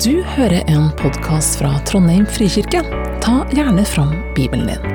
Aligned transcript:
Du 0.00 0.22
hører 0.24 0.62
en 0.70 0.86
podkast 0.96 1.58
fra 1.58 1.74
Trondheim 1.84 2.22
frikirke. 2.24 2.80
Ta 3.20 3.42
gjerne 3.52 3.82
fram 3.84 4.14
Bibelen 4.32 4.70
din. 4.70 4.86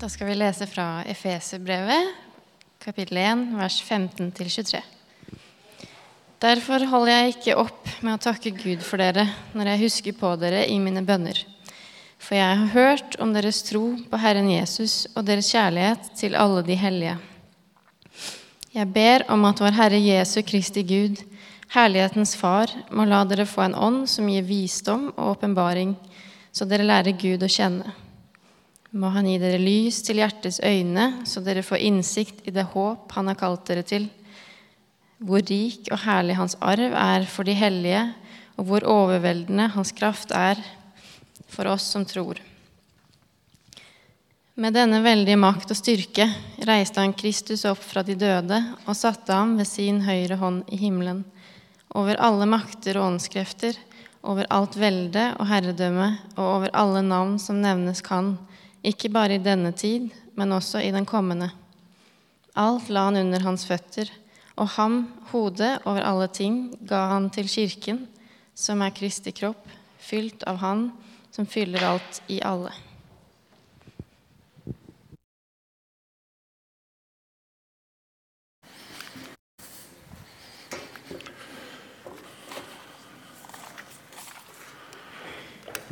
Da 0.00 0.10
skal 0.10 0.32
vi 0.32 0.34
lese 0.40 0.66
fra 0.66 1.04
Efeserbrevet, 1.06 2.10
kapittel 2.82 3.22
1, 3.22 3.46
vers 3.60 3.78
15-23. 3.86 4.82
Derfor 6.42 6.90
holder 6.90 7.14
jeg 7.14 7.36
ikke 7.36 7.58
opp 7.60 7.94
med 8.00 8.16
å 8.16 8.24
takke 8.24 8.56
Gud 8.56 8.82
for 8.82 8.98
dere 8.98 9.28
når 9.54 9.74
jeg 9.74 9.84
husker 9.86 10.20
på 10.24 10.34
dere 10.42 10.66
i 10.66 10.82
mine 10.82 11.06
bønner. 11.06 11.44
For 12.18 12.40
jeg 12.40 12.62
har 12.64 12.74
hørt 12.74 13.20
om 13.22 13.36
deres 13.36 13.62
tro 13.68 13.92
på 14.10 14.24
Herren 14.26 14.50
Jesus 14.50 15.04
og 15.14 15.28
deres 15.30 15.54
kjærlighet 15.54 16.16
til 16.18 16.34
alle 16.34 16.66
de 16.66 16.80
hellige. 16.80 17.20
Jeg 18.70 18.86
ber 18.94 19.24
om 19.34 19.42
at 19.48 19.58
vår 19.58 19.74
Herre 19.74 19.98
Jesu 19.98 20.44
Kristi 20.46 20.84
Gud, 20.86 21.18
herlighetens 21.74 22.36
Far, 22.38 22.70
må 22.94 23.02
la 23.02 23.24
dere 23.26 23.42
få 23.42 23.64
en 23.64 23.74
ånd 23.74 24.04
som 24.06 24.28
gir 24.30 24.44
visdom 24.46 25.08
og 25.16 25.32
åpenbaring, 25.32 25.96
så 26.54 26.68
dere 26.70 26.86
lærer 26.86 27.16
Gud 27.18 27.42
å 27.42 27.48
kjenne. 27.50 27.90
Må 28.94 29.10
Han 29.10 29.26
gi 29.26 29.40
dere 29.42 29.58
lys 29.58 29.98
til 30.06 30.22
hjertets 30.22 30.60
øyne, 30.62 31.24
så 31.26 31.42
dere 31.42 31.66
får 31.66 31.82
innsikt 31.82 32.46
i 32.46 32.54
det 32.54 32.68
håp 32.70 33.10
Han 33.18 33.32
har 33.32 33.40
kalt 33.42 33.66
dere 33.66 33.82
til, 33.82 34.06
hvor 35.18 35.42
rik 35.50 35.90
og 35.90 36.04
herlig 36.04 36.38
Hans 36.38 36.54
arv 36.62 36.94
er 36.94 37.26
for 37.26 37.50
de 37.50 37.58
hellige, 37.58 38.04
og 38.54 38.70
hvor 38.70 38.86
overveldende 38.86 39.66
Hans 39.74 39.90
kraft 39.90 40.30
er 40.30 40.62
for 41.50 41.66
oss 41.66 41.90
som 41.90 42.06
tror. 42.06 42.38
Med 44.60 44.74
denne 44.76 44.98
veldige 45.00 45.38
makt 45.40 45.70
og 45.72 45.78
styrke 45.78 46.26
reiste 46.68 47.00
han 47.00 47.14
Kristus 47.16 47.62
opp 47.64 47.80
fra 47.80 48.02
de 48.04 48.12
døde 48.18 48.58
og 48.84 48.96
satte 48.98 49.32
ham 49.32 49.54
ved 49.56 49.64
sin 49.64 50.02
høyre 50.04 50.36
hånd 50.36 50.66
i 50.68 50.76
himmelen, 50.76 51.22
over 51.96 52.20
alle 52.20 52.44
makter 52.44 52.98
og 53.00 53.06
åndskrefter, 53.06 53.78
over 54.20 54.44
alt 54.52 54.76
velde 54.76 55.22
og 55.38 55.48
herredømme 55.48 56.10
og 56.34 56.42
over 56.44 56.74
alle 56.76 57.00
navn 57.06 57.38
som 57.40 57.62
nevnes 57.62 58.04
kan, 58.04 58.34
ikke 58.84 59.08
bare 59.14 59.38
i 59.38 59.40
denne 59.40 59.72
tid, 59.72 60.10
men 60.36 60.52
også 60.52 60.84
i 60.84 60.92
den 60.92 61.08
kommende. 61.08 61.48
Alt 62.52 62.92
la 62.92 63.06
han 63.08 63.16
under 63.22 63.40
hans 63.48 63.64
føtter, 63.64 64.12
og 64.60 64.74
ham, 64.76 65.00
hodet 65.32 65.78
over 65.86 66.04
alle 66.04 66.28
ting, 66.28 66.66
ga 66.84 67.06
han 67.14 67.32
til 67.32 67.48
kirken, 67.48 68.04
som 68.52 68.84
er 68.84 68.92
Kristi 68.92 69.32
kropp, 69.32 69.64
fylt 70.04 70.44
av 70.44 70.60
Han 70.60 70.90
som 71.32 71.48
fyller 71.48 71.94
alt 71.94 72.20
i 72.28 72.42
alle. 72.44 72.76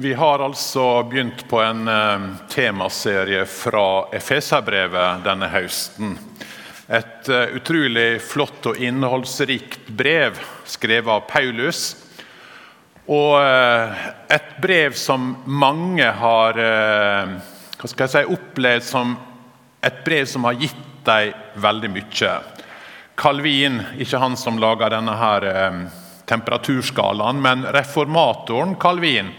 Vi 0.00 0.14
har 0.14 0.38
altså 0.38 1.02
begynt 1.02 1.48
på 1.48 1.58
en 1.58 1.88
eh, 1.88 2.26
temaserie 2.48 3.40
fra 3.50 4.06
Efeserbrevet 4.14 5.24
denne 5.24 5.48
høsten. 5.50 6.12
Et 6.86 7.30
eh, 7.34 7.56
utrolig 7.58 8.20
flott 8.22 8.68
og 8.70 8.78
innholdsrikt 8.78 9.88
brev 9.90 10.38
skrevet 10.70 11.10
av 11.16 11.24
Paulus. 11.26 11.96
Og 13.10 13.40
eh, 13.40 14.04
et 14.38 14.52
brev 14.62 14.94
som 14.94 15.32
mange 15.50 16.12
har 16.20 16.62
si, 17.82 18.22
opplevd 18.22 18.86
som 18.86 19.16
et 19.82 19.98
brev 20.06 20.30
som 20.30 20.46
har 20.46 20.62
gitt 20.62 20.86
dem 21.10 21.34
veldig 21.58 21.90
mye. 21.96 22.36
Calvin, 23.18 23.82
ikke 23.98 24.22
han 24.22 24.38
som 24.38 24.62
laga 24.62 24.94
denne 24.94 25.18
her 25.18 25.50
temperaturskalaen, 26.30 27.42
men 27.42 27.66
reformatoren 27.74 28.76
Calvin, 28.78 29.34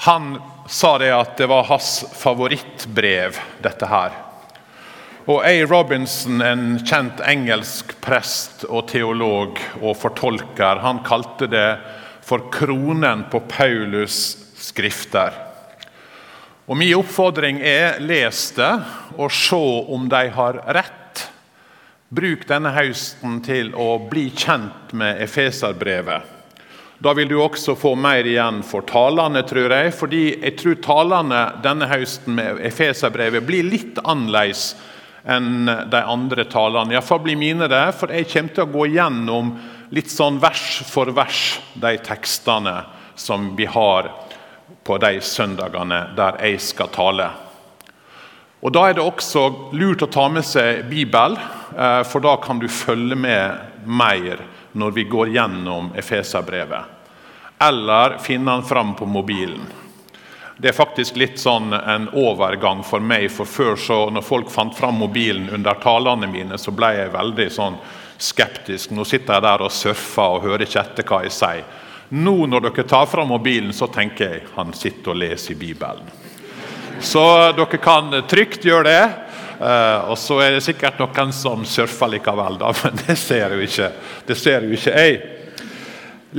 han 0.00 0.38
sa 0.68 0.94
det 0.98 1.10
at 1.12 1.36
det 1.36 1.46
var 1.50 1.66
hans 1.68 1.90
favorittbrev, 2.16 3.36
dette 3.60 3.88
her. 3.90 4.14
Og 5.28 5.44
A. 5.44 5.52
Robinson, 5.68 6.40
en 6.40 6.78
kjent 6.80 7.20
engelsk 7.28 7.92
prest 8.00 8.64
og 8.64 8.86
teolog 8.88 9.60
og 9.82 9.92
fortolker, 10.00 10.80
han 10.80 11.02
kalte 11.04 11.50
det 11.52 11.68
for 12.24 12.48
kronen 12.48 13.26
på 13.28 13.42
Paulus' 13.52 14.38
skrifter. 14.56 15.36
Og 16.64 16.80
Min 16.80 16.96
oppfordring 16.96 17.60
er 17.60 18.00
les 18.00 18.42
det 18.56 18.72
og 19.18 19.28
se 19.36 19.60
om 19.92 20.08
de 20.08 20.24
har 20.32 20.64
rett. 20.80 21.26
Bruk 22.08 22.48
denne 22.48 22.72
høsten 22.72 23.42
til 23.44 23.74
å 23.76 23.98
bli 24.08 24.30
kjent 24.32 24.94
med 24.96 25.20
Efeserbrevet. 25.20 26.39
Da 27.00 27.14
vil 27.16 27.28
du 27.28 27.38
også 27.40 27.72
få 27.80 27.94
mer 27.96 28.26
igjen 28.28 28.60
for 28.66 28.84
talene, 28.84 29.40
tror 29.48 29.72
jeg. 29.72 29.92
Fordi 29.96 30.22
jeg 30.34 30.56
tror 30.60 30.80
talene 30.84 31.42
denne 31.64 31.88
høsten 31.88 32.36
med 32.36 32.60
Efeserbrevet 32.68 33.46
blir 33.48 33.64
litt 33.64 34.00
annerledes 34.04 34.74
enn 35.24 35.64
de 35.64 36.00
andre 36.00 36.44
talene. 36.48 36.92
Iallfall 36.94 37.22
blir 37.24 37.40
mine 37.40 37.68
det, 37.72 37.86
for 37.96 38.12
jeg 38.12 38.28
kommer 38.28 38.56
til 38.56 38.66
å 38.66 38.72
gå 38.72 38.86
gjennom 38.96 39.54
litt 39.96 40.12
sånn 40.12 40.38
vers 40.40 40.80
for 40.88 41.12
vers 41.16 41.44
de 41.80 41.96
tekstene 42.04 42.76
som 43.16 43.54
vi 43.56 43.68
har 43.68 44.12
på 44.84 45.00
de 45.00 45.16
søndagene 45.24 46.02
der 46.16 46.40
jeg 46.44 46.60
skal 46.64 46.92
tale. 46.92 47.30
Og 48.60 48.72
Da 48.72 48.88
er 48.88 48.94
det 48.94 49.04
også 49.04 49.72
lurt 49.72 50.02
å 50.04 50.10
ta 50.12 50.26
med 50.28 50.44
seg 50.44 50.84
Bibel, 50.90 51.36
eh, 51.76 52.02
for 52.04 52.20
da 52.20 52.36
kan 52.36 52.58
du 52.60 52.68
følge 52.68 53.16
med 53.16 53.86
mer 53.88 54.42
når 54.72 54.90
vi 54.92 55.04
går 55.04 55.32
gjennom 55.32 55.92
Efeserbrevet. 55.96 56.84
Eller 57.60 58.18
finne 58.18 58.52
den 58.52 58.62
fram 58.68 58.94
på 58.94 59.06
mobilen. 59.06 59.64
Det 60.60 60.68
er 60.68 60.76
faktisk 60.76 61.16
litt 61.16 61.38
sånn 61.40 61.72
en 61.72 62.08
overgang 62.12 62.82
for 62.84 63.00
meg. 63.00 63.30
for 63.30 63.44
Før, 63.48 63.76
så 63.76 64.10
når 64.10 64.22
folk 64.22 64.50
fant 64.50 64.76
fram 64.76 64.98
mobilen 65.00 65.48
under 65.48 65.74
talene 65.74 66.28
mine, 66.28 66.58
så 66.58 66.70
ble 66.70 66.92
jeg 66.96 67.12
veldig 67.12 67.50
sånn 67.50 67.78
skeptisk. 68.18 68.90
Nå 68.90 69.04
sitter 69.04 69.34
jeg 69.34 69.42
der 69.42 69.62
og 69.64 69.72
surfer 69.72 70.36
og 70.36 70.42
hører 70.42 70.66
ikke 70.66 70.80
etter 70.80 71.02
hva 71.08 71.22
jeg 71.24 71.32
sier. 71.32 71.64
Nå 72.10 72.46
når 72.46 72.68
dere 72.68 72.84
tar 72.84 73.06
fram 73.06 73.28
mobilen, 73.28 73.72
så 73.72 73.86
tenker 73.88 74.34
jeg 74.34 74.42
han 74.56 74.72
sitter 74.76 75.14
og 75.14 75.16
leser 75.22 75.54
i 75.54 75.60
Bibelen. 75.60 76.19
Så 77.00 77.24
dere 77.56 77.80
kan 77.80 78.12
trygt 78.28 78.64
gjøre 78.64 78.88
det. 78.88 79.02
Uh, 79.60 80.12
og 80.12 80.16
så 80.16 80.38
er 80.40 80.54
det 80.54 80.62
sikkert 80.64 81.00
noen 81.00 81.34
som 81.36 81.66
surfer 81.68 82.14
likevel, 82.14 82.56
da, 82.62 82.70
men 82.80 82.96
det 83.02 83.16
ser 83.20 83.52
jo 83.52 83.60
ikke, 83.60 83.90
det 84.24 84.36
ser 84.40 84.64
jo 84.64 84.72
ikke 84.72 84.94
jeg. 84.94 85.18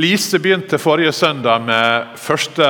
Lise 0.02 0.40
begynte 0.42 0.80
forrige 0.82 1.12
søndag 1.14 1.62
med 1.68 2.16
første 2.18 2.66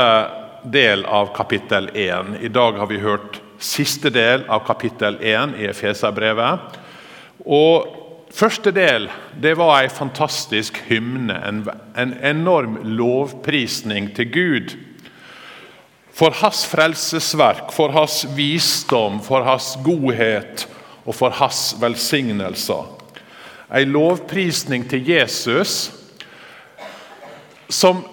del 0.73 1.05
av 1.07 1.31
kapittel 1.37 1.87
1. 1.93 2.35
I 2.43 2.51
dag 2.51 2.81
har 2.81 2.89
vi 2.89 2.99
hørt 2.99 3.39
siste 3.61 4.11
del 4.11 4.43
av 4.51 4.65
kapittel 4.67 5.15
1 5.21 5.55
i 5.61 5.69
Efeserbrevet. 5.71 6.77
Og 7.45 7.97
Første 8.31 8.71
del 8.71 9.09
det 9.43 9.57
var 9.59 9.81
en 9.83 9.91
fantastisk 9.91 10.77
hymne, 10.87 11.35
en, 11.35 11.65
en 11.99 12.13
enorm 12.23 12.77
lovprisning 12.95 14.07
til 14.15 14.29
Gud 14.31 14.75
for 16.21 16.35
hans 16.37 16.65
frelsesverk, 16.69 17.71
for 17.73 17.89
hans 17.89 18.25
visdom, 18.37 19.17
for 19.25 19.41
hans 19.41 19.73
godhet 19.81 20.67
og 21.01 21.15
for 21.17 21.33
hans 21.33 21.71
velsignelser. 21.81 22.83
En 23.73 23.89
lovprisning 23.95 24.85
til 24.91 25.07
Jesus 25.09 25.89
som 27.71 28.03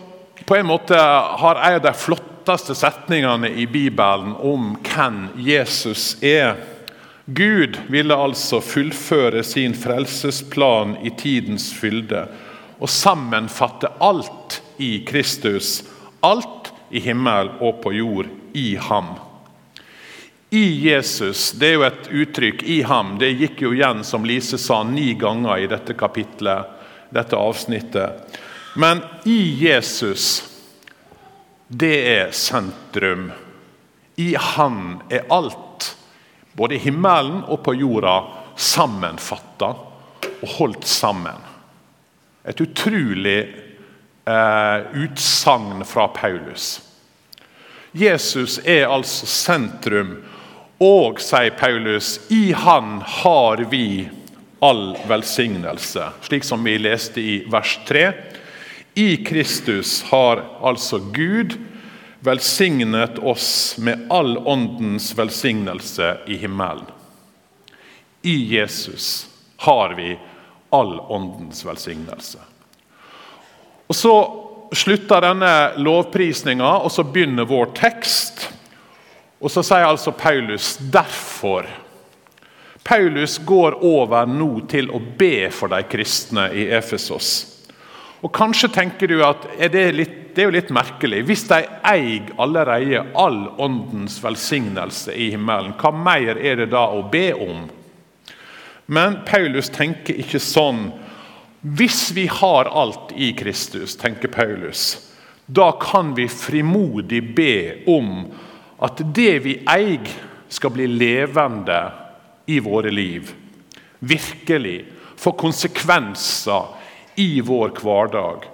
på 0.48 0.56
en 0.56 0.70
måte 0.70 0.96
har 0.96 1.60
en 1.60 1.76
av 1.76 1.84
de 1.84 1.92
flotteste 2.00 2.78
setningene 2.78 3.50
i 3.60 3.66
Bibelen 3.68 4.32
om 4.40 4.70
hvem 4.88 5.26
Jesus 5.44 6.14
er. 6.24 6.56
Gud 7.26 7.76
ville 7.92 8.16
altså 8.16 8.62
fullføre 8.64 9.42
sin 9.44 9.76
frelsesplan 9.76 10.96
i 11.04 11.12
tidens 11.12 11.74
fylde 11.76 12.24
og 12.78 12.88
sammenfatte 12.88 13.92
alt 14.00 14.62
i 14.80 14.94
Kristus. 15.04 15.82
Alt 16.24 16.57
i 16.90 17.00
himmel 17.00 17.50
og 17.60 17.82
på 17.82 17.92
jord 17.92 18.28
i 18.52 18.76
ham. 18.76 19.14
I 20.50 20.88
Jesus, 20.88 21.52
det 21.52 21.68
er 21.68 21.74
jo 21.76 21.84
et 21.84 22.06
uttrykk 22.08 22.62
i 22.64 22.80
ham. 22.88 23.16
Det 23.20 23.34
gikk 23.36 23.62
jo 23.66 23.74
igjen, 23.76 24.00
som 24.04 24.24
Lise 24.24 24.56
sa, 24.58 24.80
ni 24.84 25.12
ganger 25.18 25.60
i 25.60 25.68
dette 25.68 25.92
kapitlet, 25.98 26.70
dette 27.12 27.36
avsnittet. 27.36 28.38
Men 28.80 29.02
i 29.28 29.40
Jesus, 29.60 30.40
det 31.68 31.96
er 32.14 32.32
sentrum. 32.32 33.28
I 34.16 34.34
Han 34.34 35.02
er 35.10 35.28
alt, 35.30 35.96
både 36.56 36.78
i 36.78 36.82
himmelen 36.82 37.42
og 37.44 37.60
på 37.66 37.76
jorda, 37.76 38.16
sammenfatta 38.56 39.68
og 40.40 40.54
holdt 40.56 40.88
sammen. 40.88 41.44
Et 42.48 42.60
utrolig 42.64 43.67
eh, 44.28 45.02
utsagn 45.04 45.84
fra 45.84 46.08
Paulus. 46.08 46.80
Jesus 47.92 48.58
er 48.64 48.86
altså 48.86 49.26
sentrum, 49.26 50.18
og, 50.78 51.18
sier 51.18 51.56
Paulus, 51.58 52.18
i 52.30 52.52
han 52.54 53.00
har 53.02 53.64
vi 53.72 54.08
all 54.62 54.92
velsignelse, 55.08 56.04
slik 56.26 56.46
som 56.46 56.62
vi 56.66 56.76
leste 56.78 57.22
i 57.22 57.38
vers 57.50 57.78
3. 57.88 58.04
I 58.94 59.24
Kristus 59.26 60.02
har 60.10 60.44
altså 60.62 61.00
Gud 61.14 61.56
velsignet 62.20 63.18
oss 63.18 63.78
med 63.78 64.06
all 64.10 64.36
åndens 64.38 65.10
velsignelse 65.18 66.16
i 66.26 66.38
himmelen. 66.38 66.86
I 68.22 68.36
Jesus 68.54 69.28
har 69.56 69.94
vi 69.94 70.18
all 70.70 71.00
åndens 71.00 71.64
velsignelse. 71.66 72.38
Og 73.88 73.96
Så 73.96 74.14
slutter 74.72 75.24
denne 75.24 75.52
lovprisninga, 75.80 76.74
og 76.84 76.92
så 76.92 77.04
begynner 77.08 77.48
vår 77.48 77.70
tekst. 77.78 78.50
Og 79.40 79.50
så 79.50 79.62
sier 79.64 79.86
altså 79.88 80.12
Paulus 80.12 80.76
'derfor'. 80.78 81.66
Paulus 82.84 83.38
går 83.38 83.84
over 83.84 84.26
nå 84.26 84.60
til 84.68 84.90
å 84.90 85.00
be 85.18 85.50
for 85.52 85.68
de 85.68 85.82
kristne 85.82 86.46
i 86.52 86.68
Efesos. 86.72 87.58
Og 88.20 88.32
Kanskje 88.34 88.68
tenker 88.68 89.06
du 89.06 89.20
at 89.24 89.44
det, 89.72 89.82
litt, 89.92 90.14
det, 90.34 90.42
er 90.42 90.48
jo 90.48 90.54
litt 90.56 90.70
merkelig. 90.74 91.22
Hvis 91.28 91.44
de 91.50 91.60
eier 91.86 92.32
allerede 92.40 93.04
all 93.14 93.48
åndens 93.60 94.16
velsignelse 94.24 95.12
i 95.12 95.30
himmelen, 95.34 95.76
hva 95.78 95.92
mer 95.92 96.40
er 96.40 96.62
det 96.62 96.70
da 96.72 96.86
å 96.88 97.04
be 97.12 97.28
om? 97.36 97.68
Men 98.86 99.20
Paulus 99.28 99.68
tenker 99.68 100.16
ikke 100.18 100.40
sånn. 100.40 100.88
Hvis 101.60 102.10
vi 102.14 102.26
har 102.26 102.64
alt 102.64 103.12
i 103.16 103.32
Kristus, 103.32 103.96
tenker 103.96 104.28
Paulus, 104.28 105.10
da 105.46 105.72
kan 105.72 106.14
vi 106.14 106.28
frimodig 106.28 107.22
be 107.34 107.82
om 107.86 108.28
at 108.78 109.00
det 109.14 109.38
vi 109.46 109.58
eier, 109.66 110.06
skal 110.48 110.72
bli 110.72 110.86
levende 110.88 111.76
i 112.48 112.56
våre 112.64 112.88
liv. 112.88 113.34
Virkelig 113.98 114.78
få 115.16 115.34
konsekvenser 115.36 116.70
i 117.20 117.42
vår 117.44 117.74
hverdag 117.82 118.46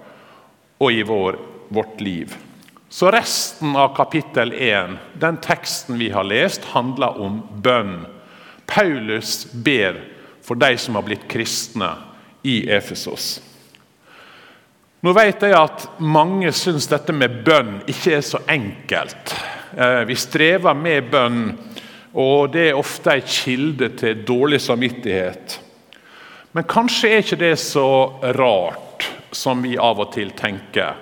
og 0.83 0.91
i 0.91 1.05
vår, 1.07 1.37
vårt 1.69 2.01
liv. 2.03 2.33
Så 2.89 3.11
resten 3.15 3.77
av 3.79 3.93
kapittel 3.95 4.51
1, 4.51 4.97
den 5.23 5.37
teksten 5.39 5.95
vi 6.01 6.09
har 6.11 6.27
lest, 6.27 6.67
handler 6.73 7.15
om 7.21 7.39
bønn. 7.63 8.01
Paulus 8.67 9.45
ber 9.53 10.01
for 10.43 10.59
de 10.59 10.75
som 10.75 10.99
har 10.99 11.07
blitt 11.07 11.29
kristne 11.31 11.93
i 12.45 12.61
Efesos. 12.69 13.39
Nå 15.05 15.13
vet 15.13 15.43
jeg 15.45 15.53
at 15.53 15.85
mange 16.01 16.49
syns 16.55 16.87
dette 16.89 17.13
med 17.13 17.43
bønn 17.45 17.75
ikke 17.89 18.15
er 18.17 18.23
så 18.25 18.39
enkelt. 18.49 19.35
Eh, 19.77 20.01
vi 20.09 20.17
strever 20.17 20.77
med 20.77 21.11
bønn, 21.11 21.41
og 22.17 22.53
det 22.55 22.69
er 22.71 22.79
ofte 22.79 23.13
en 23.13 23.27
kilde 23.29 23.91
til 23.99 24.23
dårlig 24.25 24.61
samvittighet. 24.65 25.59
Men 26.55 26.65
kanskje 26.69 27.11
er 27.11 27.25
ikke 27.25 27.41
det 27.43 27.55
så 27.61 27.89
rart 28.37 29.09
som 29.35 29.61
vi 29.65 29.75
av 29.77 29.99
og 29.99 30.13
til 30.15 30.31
tenker. 30.37 30.95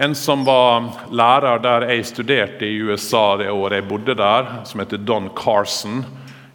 En 0.00 0.14
som 0.16 0.46
var 0.46 0.86
lærer 1.12 1.60
der 1.60 1.84
jeg 1.90 2.06
studerte 2.08 2.64
i 2.64 2.80
USA 2.80 3.36
det 3.36 3.50
året 3.52 3.82
jeg 3.82 3.88
bodde 3.90 4.16
der, 4.16 4.48
som 4.64 4.80
heter 4.80 5.02
Don 5.04 5.28
Carson. 5.36 6.00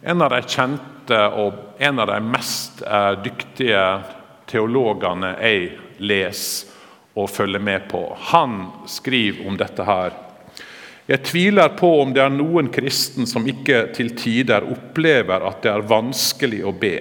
En 0.02 0.24
av 0.24 0.34
de 0.34 0.42
kjente 0.42 0.95
og 1.14 1.78
en 1.78 2.00
av 2.02 2.10
de 2.10 2.20
mest 2.24 2.82
eh, 2.82 3.12
dyktige 3.22 3.82
teologene 4.50 5.34
jeg 5.40 5.68
leser 5.98 6.72
og 7.16 7.30
følger 7.32 7.62
med 7.62 7.88
på. 7.88 8.02
Han 8.32 8.58
skriver 8.86 9.46
om 9.48 9.56
dette 9.56 9.84
her. 9.86 10.16
Jeg 11.06 11.22
tviler 11.22 11.68
på 11.78 11.88
om 12.02 12.10
det 12.12 12.24
er 12.24 12.32
noen 12.34 12.68
kristen 12.74 13.28
som 13.30 13.46
ikke 13.46 13.86
til 13.94 14.10
tider 14.18 14.66
opplever 14.66 15.44
at 15.46 15.62
det 15.62 15.70
er 15.70 15.86
vanskelig 15.86 16.64
å 16.66 16.74
be. 16.74 16.96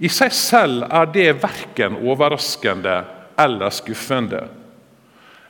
I 0.00 0.08
seg 0.10 0.32
selv 0.34 0.88
er 0.88 1.12
det 1.14 1.28
verken 1.42 2.00
overraskende 2.02 2.96
eller 3.40 3.72
skuffende. 3.72 4.42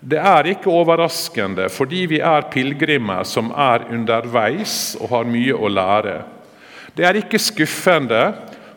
Det 0.01 0.21
er 0.21 0.49
ikke 0.53 0.73
overraskende 0.73 1.69
fordi 1.73 2.07
vi 2.15 2.21
er 2.25 2.49
pilegrimer 2.53 3.25
som 3.29 3.51
er 3.53 3.89
underveis 3.93 4.95
og 5.01 5.11
har 5.15 5.29
mye 5.29 5.57
å 5.57 5.73
lære. 5.73 6.15
Det 6.97 7.07
er 7.07 7.21
ikke 7.21 7.41
skuffende 7.41 8.23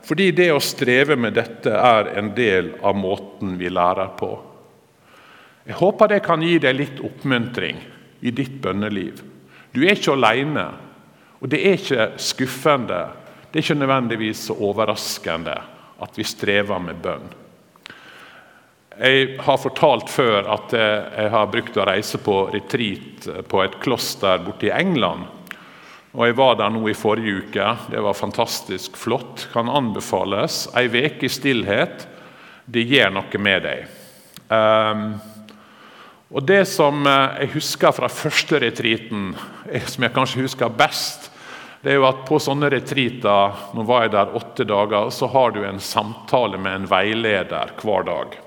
fordi 0.03 0.31
det 0.35 0.49
å 0.51 0.59
streve 0.59 1.15
med 1.15 1.37
dette 1.37 1.71
er 1.71 2.11
en 2.19 2.33
del 2.35 2.73
av 2.83 2.97
måten 2.99 3.55
vi 3.59 3.69
lærer 3.71 4.11
på. 4.19 4.31
Jeg 5.63 5.79
håper 5.79 6.11
det 6.11 6.23
kan 6.25 6.43
gi 6.43 6.57
deg 6.59 6.75
litt 6.75 6.99
oppmuntring 6.99 7.79
i 8.19 8.33
ditt 8.35 8.57
bønneliv. 8.63 9.21
Du 9.71 9.79
er 9.85 9.95
ikke 9.95 10.17
alene, 10.17 10.65
og 11.39 11.51
det 11.51 11.61
er 11.63 11.79
ikke 11.79 12.09
skuffende 12.19 13.05
det 13.53 13.59
er 13.59 13.65
ikke 13.67 13.81
nødvendigvis 13.83 14.39
så 14.47 14.55
overraskende 14.65 15.53
at 16.01 16.15
vi 16.17 16.23
strever 16.25 16.79
med 16.81 16.97
bønn. 17.03 17.27
Jeg 18.97 19.35
har 19.45 19.59
fortalt 19.61 20.09
før 20.09 20.47
at 20.55 20.73
jeg 20.73 21.29
har 21.35 21.51
brukt 21.53 21.77
å 21.77 21.85
reise 21.85 22.17
på 22.17 22.37
retreat 22.49 23.27
på 23.49 23.61
et 23.61 23.77
kloster 23.83 24.41
borte 24.41 24.71
i 24.71 24.73
England. 24.73 25.29
Og 26.13 26.27
Jeg 26.27 26.35
var 26.37 26.57
der 26.59 26.69
nå 26.69 26.83
i 26.91 26.93
forrige 26.93 27.41
uke. 27.41 27.67
Det 27.89 28.01
var 28.05 28.13
fantastisk 28.13 28.97
flott. 29.01 29.47
Kan 29.53 29.69
anbefales. 29.69 30.67
Ei 30.77 30.85
uke 30.85 31.25
i 31.25 31.31
stillhet. 31.31 32.05
Det 32.65 32.85
gjør 32.85 33.15
noe 33.15 33.41
med 33.41 33.65
deg. 33.65 33.87
Um, 34.53 35.07
og 36.29 36.45
Det 36.45 36.61
som 36.69 37.01
jeg 37.05 37.49
husker 37.55 37.95
fra 37.97 38.09
første 38.09 38.61
retreaten, 38.61 39.33
som 39.89 40.05
jeg 40.05 40.13
kanskje 40.13 40.45
husker 40.45 40.69
best, 40.69 41.31
det 41.83 41.91
er 41.91 41.99
jo 41.99 42.07
at 42.07 42.21
På 42.29 42.37
sånne 42.39 42.69
retreater 42.71 43.73
nå 43.75 43.83
var 43.83 44.05
jeg 44.05 44.13
der 44.13 44.37
åtte 44.37 44.69
dager, 44.69 45.09
så 45.09 45.27
har 45.33 45.51
du 45.51 45.63
en 45.65 45.81
samtale 45.81 46.61
med 46.61 46.75
en 46.75 46.87
veileder 46.87 47.73
hver 47.81 48.05
dag. 48.07 48.39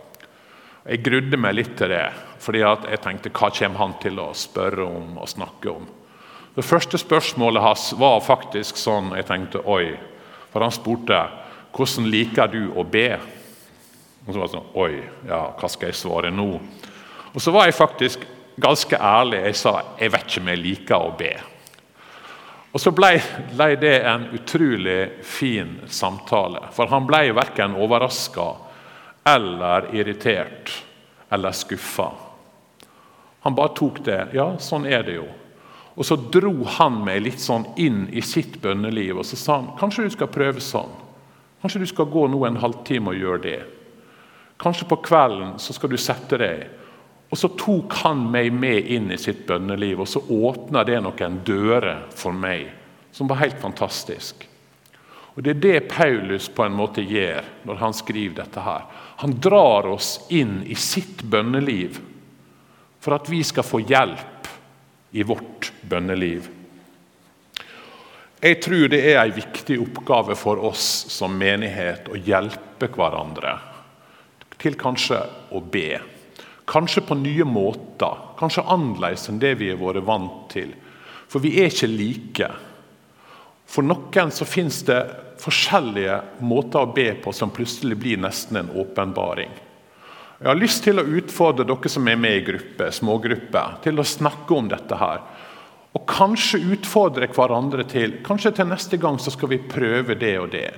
Jeg 0.87 1.03
grudde 1.03 1.37
meg 1.37 1.59
litt 1.59 1.75
til 1.77 1.91
det, 1.91 2.09
fordi 2.39 2.63
jeg 2.63 3.03
tenkte 3.03 3.35
hva 3.35 3.51
kommer 3.51 3.83
han 3.83 3.99
til 4.01 4.23
å 4.23 4.31
spørre 4.39 4.87
om 4.87 5.19
og 5.19 5.29
snakke 5.29 5.75
om. 5.75 5.96
Det 6.57 6.65
første 6.65 6.97
spørsmålet 6.97 7.61
hans 7.61 7.91
var 8.01 8.23
faktisk 8.25 8.79
sånn 8.81 9.11
jeg 9.13 9.27
tenkte 9.29 9.61
oi. 9.69 9.91
For 10.49 10.65
han 10.65 10.73
spurte 10.73 11.19
hvordan 11.77 12.09
liker 12.09 12.49
du 12.49 12.63
å 12.73 12.85
be. 12.89 13.11
Og 14.25 14.31
så 14.31 14.41
var 14.41 14.49
det 14.49 14.55
sånn 14.55 14.71
Oi, 14.81 14.95
ja, 15.29 15.43
hva 15.53 15.69
skal 15.69 15.93
jeg 15.93 15.99
svare 16.01 16.33
nå? 16.33 16.49
Og 17.35 17.45
så 17.45 17.53
var 17.53 17.69
jeg 17.69 17.77
faktisk 17.77 18.25
ganske 18.57 18.97
ærlig. 18.97 19.43
Jeg 19.51 19.61
sa 19.61 19.75
jeg 20.01 20.17
vet 20.17 20.25
ikke 20.25 20.47
om 20.47 20.51
jeg 20.55 20.63
liker 20.65 20.97
å 20.97 21.13
be. 21.21 21.35
Og 22.73 22.81
Så 22.81 22.93
ble, 22.93 23.15
ble, 23.53 23.71
det 23.81 23.95
en 24.09 24.29
utrolig 24.37 25.01
fin 25.25 25.77
samtale. 25.89 26.71
For 26.73 26.89
han 26.89 27.05
ble 27.09 27.35
verken 27.37 27.77
overraska 27.77 28.51
eller 29.29 29.93
irritert 29.93 30.73
eller 31.29 31.53
skuffa. 31.53 32.15
Han 33.45 33.55
bare 33.57 33.77
tok 33.77 34.01
det. 34.09 34.23
Ja, 34.33 34.55
sånn 34.57 34.89
er 34.89 35.05
det 35.05 35.21
jo. 35.21 35.29
Og 35.97 36.05
Så 36.05 36.17
dro 36.17 36.53
han 36.77 37.01
meg 37.05 37.23
litt 37.25 37.41
sånn 37.41 37.65
inn 37.81 38.07
i 38.13 38.21
sitt 38.21 38.61
bønneliv 38.63 39.23
og 39.23 39.25
så 39.25 39.37
sa 39.41 39.61
han, 39.61 39.71
kanskje 39.81 40.05
du 40.05 40.11
skal 40.13 40.29
prøve 40.29 40.61
sånn. 40.61 40.93
Kanskje 41.63 41.81
du 41.81 41.87
skal 41.89 42.11
gå 42.13 42.27
nå 42.29 42.43
en 42.45 42.61
halvtime 42.61 43.15
og 43.15 43.21
gjøre 43.21 43.43
det. 43.43 43.61
Kanskje 44.61 44.89
på 44.89 45.01
kvelden 45.05 45.57
så 45.61 45.73
skal 45.73 45.91
du 45.93 45.97
sette 46.01 46.41
deg 46.41 46.67
og 47.27 47.39
Så 47.39 47.49
tok 47.59 47.95
han 48.05 48.21
meg 48.31 48.53
med 48.55 48.87
inn 48.87 49.11
i 49.11 49.19
sitt 49.19 49.47
bønneliv, 49.49 50.05
og 50.05 50.09
så 50.09 50.21
åpna 50.23 50.85
det 50.87 51.01
noen 51.03 51.41
dører 51.45 52.05
for 52.15 52.31
meg 52.31 52.69
som 53.11 53.27
var 53.27 53.41
helt 53.41 53.59
fantastisk. 53.59 54.47
Og 55.35 55.43
Det 55.43 55.51
er 55.51 55.61
det 55.61 55.89
Paulus 55.89 56.49
på 56.49 56.65
en 56.65 56.77
måte 56.77 57.03
gjør 57.03 57.45
når 57.65 57.81
han 57.83 57.93
skriver 57.93 58.37
dette. 58.37 58.61
her. 58.61 58.87
Han 59.17 59.41
drar 59.41 59.87
oss 59.87 60.21
inn 60.31 60.63
i 60.67 60.75
sitt 60.75 61.23
bønneliv 61.23 62.01
for 63.01 63.15
at 63.15 63.29
vi 63.29 63.43
skal 63.43 63.65
få 63.65 63.81
hjelp 63.81 64.36
i 65.17 65.25
vårt 65.25 65.73
bønneliv. 65.89 66.51
Jeg 68.45 68.59
tror 68.61 68.91
det 68.93 69.01
er 69.01 69.23
en 69.23 69.33
viktig 69.33 69.79
oppgave 69.81 70.37
for 70.37 70.61
oss 70.69 70.85
som 71.11 71.39
menighet 71.41 72.11
å 72.13 72.21
hjelpe 72.21 72.91
hverandre 72.93 73.57
til 74.61 74.77
kanskje 74.79 75.19
å 75.57 75.61
be. 75.61 75.99
Kanskje 76.69 77.03
på 77.09 77.17
nye 77.21 77.47
måter, 77.49 78.23
kanskje 78.39 78.65
annerledes 78.73 79.29
enn 79.31 79.41
det 79.41 79.55
vi 79.61 79.71
har 79.71 79.81
vært 79.81 80.05
vant 80.07 80.47
til. 80.53 80.73
For 81.31 81.43
vi 81.43 81.55
er 81.63 81.71
ikke 81.71 81.91
like. 81.91 82.49
For 83.67 83.87
noen 83.87 84.33
så 84.35 84.47
finnes 84.49 84.83
det 84.89 85.01
forskjellige 85.41 86.21
måter 86.47 86.85
å 86.85 86.93
be 86.97 87.11
på 87.23 87.33
som 87.35 87.53
plutselig 87.55 87.99
blir 88.01 88.21
nesten 88.21 88.61
en 88.61 88.73
åpenbaring. 88.83 89.53
Jeg 90.37 90.51
har 90.51 90.59
lyst 90.59 90.83
til 90.85 91.01
å 91.01 91.07
utfordre 91.17 91.65
dere 91.65 91.89
som 91.89 92.09
er 92.13 92.19
med 92.21 92.35
i 92.37 92.45
gruppe, 92.45 92.91
smågrupper, 92.93 93.79
til 93.87 94.01
å 94.01 94.05
snakke 94.05 94.53
om 94.53 94.67
dette 94.69 94.99
her. 95.01 95.23
Og 95.97 96.03
kanskje 96.11 96.61
utfordre 96.75 97.29
hverandre 97.33 97.87
til 97.89 98.19
kanskje 98.25 98.53
til 98.59 98.69
neste 98.69 98.99
gang 99.01 99.17
så 99.17 99.33
skal 99.33 99.49
vi 99.55 99.63
prøve 99.65 100.19
det 100.21 100.35
og 100.43 100.51
det. 100.53 100.69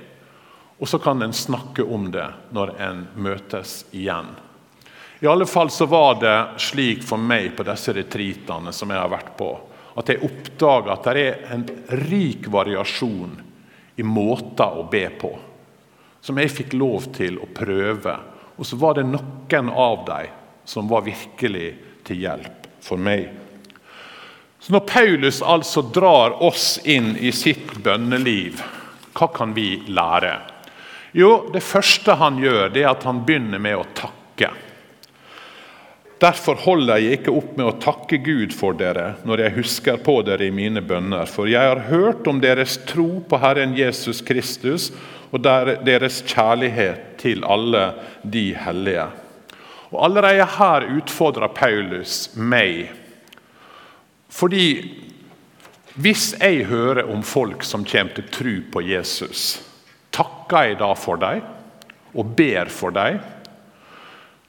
Og 0.79 0.87
så 0.87 0.99
kan 1.03 1.19
en 1.21 1.35
snakke 1.35 1.83
om 1.83 2.07
det 2.13 2.29
når 2.55 2.71
en 2.79 3.01
møtes 3.19 3.81
igjen. 3.91 4.31
I 5.19 5.27
alle 5.27 5.43
fall 5.43 5.67
så 5.75 5.89
var 5.91 6.21
det 6.21 6.37
slik 6.63 7.03
for 7.03 7.19
meg 7.19 7.51
på 7.57 7.65
disse 7.67 7.91
retreatene 7.97 8.71
som 8.71 8.93
jeg 8.93 9.01
har 9.01 9.11
vært 9.11 9.33
på, 9.35 9.49
at 9.99 10.07
jeg 10.07 10.23
oppdaga 10.23 10.95
at 10.95 11.09
det 11.11 11.25
er 11.25 11.41
en 11.51 11.65
rik 12.07 12.47
variasjon 12.47 13.35
i 13.99 14.07
måter 14.07 14.79
å 14.79 14.87
be 14.87 15.03
på. 15.19 15.35
som 16.21 16.35
jeg 16.35 16.51
fikk 16.51 16.73
lov 16.75 17.05
til 17.15 17.37
å 17.39 17.47
prøve. 17.55 18.13
Og 18.59 18.67
så 18.67 18.75
var 18.75 18.97
det 18.97 19.07
noen 19.07 19.69
av 19.71 20.03
dem 20.07 20.35
som 20.67 20.89
var 20.91 21.05
virkelig 21.07 21.69
til 22.05 22.25
hjelp 22.25 22.67
for 22.83 22.99
meg. 22.99 23.29
Så 24.59 24.73
Når 24.75 24.85
Paulus 24.85 25.41
altså 25.41 25.81
drar 25.81 26.35
oss 26.43 26.77
inn 26.83 27.15
i 27.17 27.31
sitt 27.31 27.71
bønneliv, 27.83 28.59
hva 29.15 29.27
kan 29.33 29.55
vi 29.55 29.79
lære? 29.87 30.35
Jo, 31.15 31.49
Det 31.53 31.63
første 31.63 32.13
han 32.19 32.37
gjør, 32.37 32.69
det 32.69 32.83
er 32.83 32.91
at 32.91 33.03
han 33.07 33.23
begynner 33.25 33.59
med 33.59 33.79
å 33.79 33.87
takke. 33.95 34.51
Derfor 36.19 36.59
holder 36.59 36.99
jeg 36.99 37.21
ikke 37.21 37.31
opp 37.31 37.53
med 37.55 37.65
å 37.65 37.77
takke 37.79 38.17
Gud 38.19 38.51
for 38.51 38.75
dere 38.75 39.13
når 39.23 39.45
jeg 39.45 39.55
husker 39.55 40.01
på 40.03 40.17
dere 40.27 40.49
i 40.49 40.51
mine 40.51 40.83
bønner, 40.83 41.23
for 41.25 41.47
jeg 41.47 41.63
har 41.63 41.87
hørt 41.87 42.27
om 42.27 42.41
deres 42.43 42.75
tro 42.89 43.21
på 43.23 43.39
Herren 43.39 43.71
Jesus 43.77 44.19
Kristus 44.21 44.89
og 45.29 45.43
deres 45.85 46.21
kjærlighet 46.25 47.17
til 47.21 47.43
alle 47.45 47.91
de 48.23 48.45
hellige. 48.57 49.05
Og 49.89 50.03
Allerede 50.05 50.45
her 50.57 50.87
utfordrer 50.97 51.51
Paulus 51.53 52.29
meg. 52.35 52.89
Fordi 54.29 54.65
hvis 55.99 56.31
jeg 56.37 56.65
hører 56.69 57.09
om 57.09 57.23
folk 57.25 57.65
som 57.65 57.85
kommer 57.85 58.13
til 58.15 58.29
tro 58.31 58.55
på 58.71 58.83
Jesus, 58.85 59.59
takker 60.13 60.69
jeg 60.69 60.79
da 60.79 60.93
for 60.97 61.19
dem 61.19 61.41
og 62.13 62.33
ber 62.37 62.69
for 62.73 62.93
dem? 62.93 63.19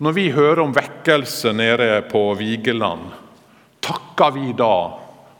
Når 0.00 0.16
vi 0.16 0.30
hører 0.32 0.62
om 0.62 0.72
vekkelse 0.72 1.52
nede 1.52 2.02
på 2.08 2.22
Vigeland, 2.38 3.10
takker 3.84 4.32
vi 4.36 4.52
da 4.56 4.74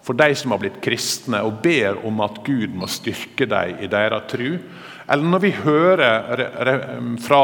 for 0.04 0.16
de 0.16 0.34
som 0.36 0.54
har 0.54 0.60
blitt 0.62 0.80
kristne, 0.84 1.42
og 1.44 1.60
ber 1.62 2.00
om 2.08 2.20
at 2.24 2.40
Gud 2.44 2.72
må 2.76 2.88
styrke 2.88 3.46
dem 3.48 3.82
i 3.84 3.88
deres 3.90 4.26
tro? 4.32 4.54
Eller 5.10 5.26
når 5.26 5.42
vi 5.42 5.50
hører 5.50 7.16
fra 7.20 7.42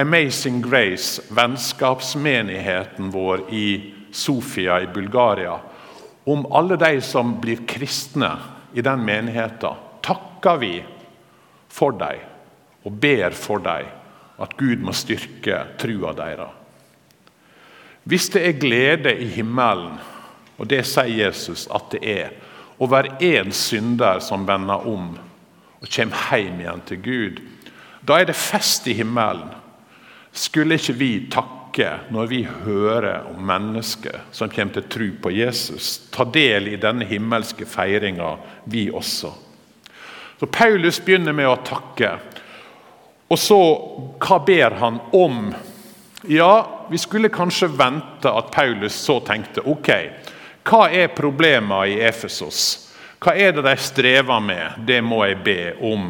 Amazing 0.00 0.62
Grace, 0.64 1.22
vennskapsmenigheten 1.30 3.10
vår 3.12 3.44
i 3.52 3.94
Sofia 4.12 4.80
i 4.80 4.88
Bulgaria, 4.94 5.58
om 6.24 6.46
alle 6.52 6.78
de 6.80 7.00
som 7.04 7.36
blir 7.40 7.66
kristne 7.68 8.30
i 8.72 8.82
den 8.82 9.04
menigheten, 9.04 9.76
takker 10.00 10.56
vi 10.62 10.78
for 11.68 11.92
dem 12.00 12.24
og 12.84 12.96
ber 13.00 13.36
for 13.36 13.60
dem 13.64 13.92
at 14.40 14.56
Gud 14.58 14.80
må 14.84 14.92
styrke 14.96 15.60
trua 15.80 16.12
deres. 16.16 16.50
Hvis 18.04 18.28
det 18.32 18.42
er 18.48 18.58
glede 18.60 19.14
i 19.16 19.28
himmelen, 19.36 19.94
og 20.58 20.68
det 20.68 20.82
sier 20.88 21.24
Jesus 21.24 21.68
at 21.72 21.86
det 21.94 22.02
er, 22.04 22.34
over 22.82 23.06
én 23.22 23.52
synder 23.54 24.18
som 24.20 24.44
vender 24.48 24.88
om 24.90 25.14
og 25.80 25.90
kommer 25.90 26.30
hjem 26.30 26.62
igjen 26.62 26.82
til 26.88 27.02
Gud, 27.04 27.42
da 28.04 28.20
er 28.20 28.28
det 28.28 28.36
fest 28.36 28.88
i 28.88 28.96
himmelen. 28.98 29.52
Skulle 30.34 30.76
ikke 30.78 30.96
vi 30.98 31.12
takke 31.32 31.90
når 32.12 32.26
vi 32.30 32.40
hører 32.44 33.28
om 33.30 33.40
mennesker 33.46 34.24
som 34.34 34.50
kommer 34.50 34.76
til 34.76 34.88
tro 34.90 35.08
på 35.22 35.32
Jesus? 35.34 35.96
Ta 36.12 36.26
del 36.26 36.72
i 36.72 36.80
denne 36.80 37.06
himmelske 37.08 37.66
feiringa, 37.66 38.36
vi 38.64 38.88
også. 38.90 39.32
Så 40.40 40.46
Paulus 40.50 40.98
begynner 41.00 41.32
med 41.32 41.48
å 41.48 41.60
takke. 41.64 42.16
Og 43.30 43.38
så, 43.40 43.60
hva 44.20 44.40
ber 44.44 44.76
han 44.80 44.98
om? 45.14 45.46
Ja, 46.28 46.86
vi 46.90 46.98
skulle 46.98 47.32
kanskje 47.32 47.70
vente 47.72 48.30
at 48.30 48.50
Paulus 48.52 48.96
så 48.96 49.20
tenkte 49.24 49.64
ok, 49.70 49.90
hva 50.64 50.86
er 50.92 51.14
problemene 51.14 51.94
i 51.94 52.00
Efesos? 52.04 52.90
Hva 53.24 53.32
er 53.40 53.54
det 53.56 53.64
de 53.64 53.72
strever 53.80 54.40
med? 54.44 54.84
Det 54.84 55.00
må 55.00 55.22
jeg 55.24 55.40
be 55.46 55.60
om. 55.80 56.08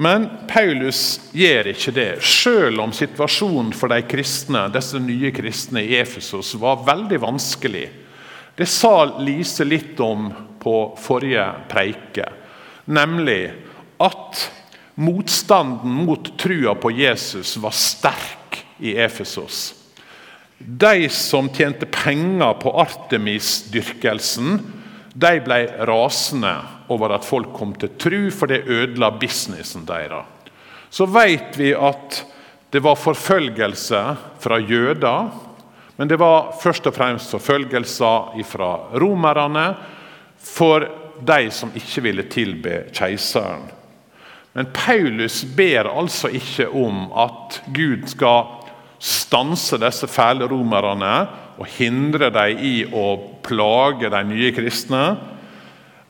Men 0.00 0.28
Paulus 0.48 1.18
gjør 1.36 1.72
ikke 1.72 1.92
det, 1.92 2.10
selv 2.24 2.80
om 2.80 2.94
situasjonen 2.94 3.74
for 3.76 3.92
de 3.92 3.98
kristne, 4.08 4.68
disse 4.72 5.00
nye 5.02 5.32
kristne 5.34 5.82
i 5.84 5.98
Efesos 5.98 6.54
var 6.62 6.84
veldig 6.86 7.18
vanskelig. 7.26 7.88
Det 8.56 8.66
sa 8.70 8.94
Lise 9.20 9.66
litt 9.66 9.98
om 10.00 10.30
på 10.62 10.76
forrige 11.02 11.44
preike, 11.70 12.30
nemlig 12.86 13.42
at 14.02 14.46
Motstanden 14.98 15.92
mot 16.08 16.32
trua 16.40 16.72
på 16.74 16.90
Jesus 16.90 17.52
var 17.62 17.70
sterk 17.70 18.64
i 18.82 18.96
Efesos. 18.98 19.74
De 20.58 21.06
som 21.14 21.46
tjente 21.54 21.86
penger 21.86 22.56
på 22.58 22.72
Artemis-dyrkelsen, 22.82 24.58
de 25.18 25.40
ble 25.42 25.58
rasende 25.88 26.54
over 26.92 27.16
at 27.16 27.26
folk 27.26 27.50
kom 27.56 27.74
til 27.78 27.94
tru, 27.98 28.20
for 28.30 28.50
det 28.50 28.66
ødela 28.70 29.10
businessen 29.18 29.86
deres. 29.88 30.26
Så 30.90 31.06
vet 31.10 31.58
vi 31.58 31.72
at 31.74 32.22
det 32.70 32.82
var 32.84 33.00
forfølgelse 33.00 34.02
fra 34.40 34.58
jøder, 34.60 35.30
men 35.96 36.08
det 36.08 36.18
var 36.20 36.52
først 36.62 36.86
og 36.86 36.94
fremst 36.94 37.32
forfølgelser 37.34 38.44
fra 38.46 38.70
romerne 39.00 39.66
for 40.38 40.86
de 41.26 41.50
som 41.50 41.72
ikke 41.74 42.04
ville 42.04 42.28
tilbe 42.30 42.84
keiseren. 42.94 43.66
Men 44.54 44.70
Paulus 44.74 45.42
ber 45.56 45.90
altså 45.90 46.30
ikke 46.34 46.68
om 46.68 47.08
at 47.12 47.58
Gud 47.74 48.06
skal 48.10 48.57
stanse 48.98 49.78
disse 49.80 50.08
fæle 50.10 50.48
romerne 50.50 51.14
og 51.58 51.66
hindre 51.78 52.30
dem 52.34 52.62
i 52.62 52.74
å 52.86 53.06
plage 53.46 54.10
de 54.10 54.22
nye 54.26 54.52
kristne, 54.54 55.04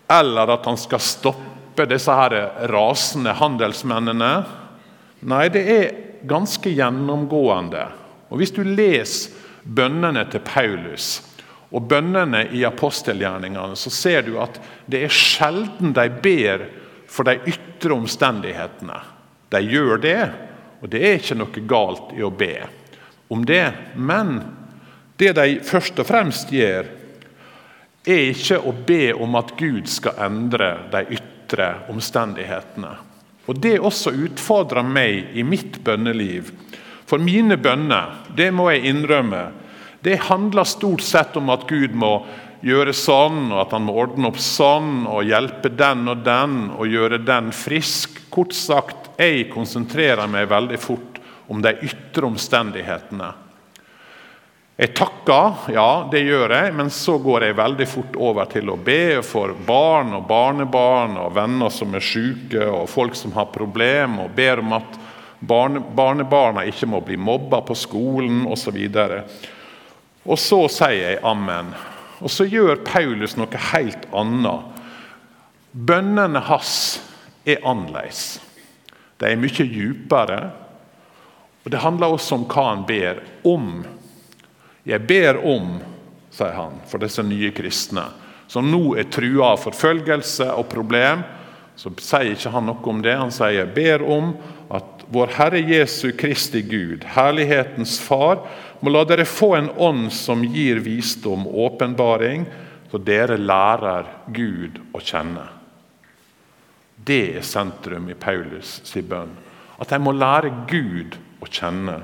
eller 0.09 0.55
at 0.55 0.67
han 0.69 0.79
skal 0.81 1.03
stoppe 1.05 1.87
disse 1.89 2.13
her 2.13 2.35
rasende 2.73 3.35
handelsmennene. 3.37 4.33
Nei, 5.29 5.47
det 5.53 5.65
er 5.73 5.97
ganske 6.29 6.73
gjennomgående. 6.73 7.85
Og 8.29 8.41
Hvis 8.41 8.55
du 8.57 8.63
leser 8.65 9.37
bønnene 9.65 10.25
til 10.33 10.45
Paulus 10.45 11.19
og 11.69 11.85
bønnene 11.91 12.47
i 12.57 12.65
apostelgjerningene, 12.65 13.77
så 13.77 13.93
ser 13.93 14.25
du 14.25 14.39
at 14.41 14.57
det 14.89 15.05
er 15.05 15.13
sjelden 15.13 15.93
de 15.97 16.07
ber 16.25 16.65
for 17.09 17.29
de 17.29 17.37
ytre 17.49 17.97
omstendighetene. 17.97 18.97
De 19.53 19.61
gjør 19.65 20.01
det, 20.01 20.21
og 20.81 20.91
det 20.93 21.03
er 21.03 21.19
ikke 21.19 21.39
noe 21.39 21.65
galt 21.69 22.15
i 22.17 22.23
å 22.23 22.31
be 22.31 22.55
om 23.29 23.45
det. 23.47 23.73
Men 23.97 24.41
det 25.19 25.35
de 25.37 25.59
først 25.67 25.99
og 25.99 26.09
fremst 26.09 26.53
gjør, 26.55 26.87
er 28.09 28.31
ikke 28.31 28.61
å 28.65 28.73
be 28.73 29.13
om 29.13 29.37
at 29.37 29.53
Gud 29.59 29.89
skal 29.91 30.21
endre 30.29 30.71
de 30.93 31.05
ytre 31.19 31.73
omstendighetene. 31.93 32.95
Og 33.49 33.57
Det 33.61 33.79
også 33.81 34.13
utfordrer 34.13 34.85
meg 34.85 35.33
i 35.35 35.43
mitt 35.43 35.81
bønneliv. 35.85 36.53
For 37.09 37.19
mine 37.19 37.57
bønner, 37.57 38.29
det 38.37 38.51
må 38.53 38.69
jeg 38.71 38.91
innrømme, 38.91 39.47
det 40.05 40.21
handler 40.29 40.69
stort 40.69 41.03
sett 41.03 41.37
om 41.37 41.49
at 41.51 41.65
Gud 41.67 41.97
må 41.97 42.21
gjøre 42.63 42.93
sånn, 42.95 43.49
og 43.51 43.63
at 43.65 43.73
han 43.75 43.87
må 43.87 43.97
ordne 43.99 44.29
opp 44.31 44.39
sånn, 44.43 45.07
og 45.09 45.27
hjelpe 45.27 45.73
den 45.75 46.07
og 46.13 46.23
den, 46.27 46.59
og 46.77 46.87
gjøre 46.91 47.19
den 47.25 47.51
frisk. 47.57 48.21
Kort 48.31 48.55
sagt, 48.55 49.08
jeg 49.19 49.49
konsentrerer 49.51 50.31
meg 50.31 50.49
veldig 50.51 50.79
fort 50.81 51.19
om 51.49 51.63
de 51.65 51.75
ytre 51.83 52.29
omstendighetene. 52.29 53.33
Jeg 54.79 54.93
takker, 54.95 55.73
ja, 55.75 56.07
det 56.07 56.21
gjør 56.23 56.53
jeg, 56.55 56.75
men 56.79 56.91
så 56.95 57.17
går 57.19 57.49
jeg 57.49 57.57
veldig 57.59 57.87
fort 57.91 58.19
over 58.29 58.47
til 58.53 58.69
å 58.71 58.77
be 58.79 59.19
for 59.27 59.51
barn 59.67 60.13
og 60.15 60.29
barnebarn 60.29 61.17
og 61.19 61.33
venner 61.35 61.73
som 61.75 61.97
er 61.99 62.05
syke, 62.05 62.63
og 62.63 62.87
folk 62.87 63.19
som 63.19 63.35
har 63.35 63.51
problemer, 63.51 64.29
og 64.29 64.37
ber 64.39 64.63
om 64.63 64.77
at 64.79 65.01
barne, 65.41 65.83
barnebarna 65.83 66.63
ikke 66.71 66.87
må 66.95 67.03
bli 67.03 67.19
mobba 67.19 67.59
på 67.67 67.75
skolen 67.75 68.45
osv. 68.47 68.79
Og, 68.79 69.43
og 70.31 70.39
så 70.39 70.63
sier 70.71 71.03
jeg 71.03 71.23
amen. 71.27 71.75
Og 72.23 72.31
så 72.31 72.47
gjør 72.47 72.85
Paulus 72.87 73.35
noe 73.35 73.67
helt 73.73 74.07
annet. 74.15 74.79
Bønnene 75.75 76.47
hans 76.53 76.77
er 77.43 77.67
annerledes. 77.67 78.39
De 79.19 79.31
er 79.31 79.41
mye 79.41 79.67
djupere. 79.67 80.41
Og 81.65 81.73
det 81.73 81.83
handler 81.83 82.15
også 82.15 82.39
om 82.39 82.47
hva 82.49 82.67
han 82.71 82.85
ber 82.89 83.23
om. 83.49 83.83
Jeg 84.89 85.05
ber 85.09 85.41
om, 85.45 85.75
sier 86.33 86.55
han, 86.57 86.79
for 86.89 87.03
disse 87.03 87.25
nye 87.27 87.51
kristne, 87.53 88.07
som 88.49 88.71
nå 88.71 88.95
er 88.97 89.11
trua 89.13 89.53
av 89.53 89.65
forfølgelse 89.67 90.47
og 90.55 90.71
problem. 90.71 91.27
Så 91.79 91.93
sier 92.01 92.33
ikke 92.33 92.55
han 92.55 92.67
noe 92.71 92.89
om 92.91 93.03
det. 93.05 93.19
Han 93.19 93.35
sier 93.35 93.59
jeg 93.59 93.75
ber 93.75 94.07
om 94.07 94.33
at 94.75 95.05
vår 95.13 95.35
Herre 95.37 95.61
Jesu 95.61 96.11
Kristi 96.17 96.63
Gud, 96.65 97.05
herlighetens 97.17 97.99
Far, 98.01 98.43
må 98.81 98.93
la 98.93 99.05
dere 99.09 99.27
få 99.29 99.55
en 99.59 99.71
ånd 99.77 100.09
som 100.15 100.45
gir 100.45 100.81
visdom 100.85 101.47
og 101.49 101.61
åpenbaring, 101.73 102.47
så 102.91 103.01
dere 103.03 103.37
lærer 103.41 104.09
Gud 104.33 104.81
å 104.97 105.03
kjenne. 105.03 105.58
Det 107.09 107.39
er 107.39 107.47
sentrum 107.47 108.11
i 108.13 108.17
Paulus' 108.19 108.83
sin 108.85 109.09
bønn. 109.09 109.33
At 109.81 109.89
de 109.89 109.99
må 110.03 110.13
lære 110.13 110.53
Gud 110.69 111.17
å 111.41 111.49
kjenne. 111.49 112.03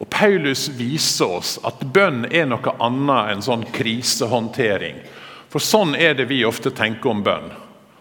Og 0.00 0.08
Paulus 0.08 0.68
viser 0.78 1.34
oss 1.36 1.58
at 1.66 1.82
bønn 1.92 2.24
er 2.32 2.46
noe 2.48 2.72
annet 2.80 3.34
enn 3.34 3.42
sånn 3.44 3.66
krisehåndtering. 3.74 5.02
For 5.52 5.60
sånn 5.60 5.92
er 5.98 6.14
det 6.16 6.30
vi 6.30 6.40
ofte 6.48 6.72
tenker 6.72 7.12
om 7.12 7.20
bønn. 7.26 7.50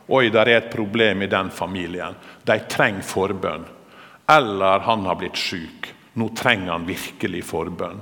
Oi, 0.09 0.29
der 0.33 0.47
er 0.47 0.61
et 0.61 0.71
problem 0.71 1.25
i 1.25 1.29
den 1.29 1.51
familien. 1.51 2.15
De 2.47 2.55
trenger 2.71 3.03
forbønn. 3.05 3.67
Eller 4.31 4.85
han 4.85 5.03
har 5.09 5.19
blitt 5.19 5.37
syk. 5.37 5.91
Nå 6.13 6.31
trenger 6.37 6.71
han 6.71 6.87
virkelig 6.87 7.43
forbønn. 7.49 7.99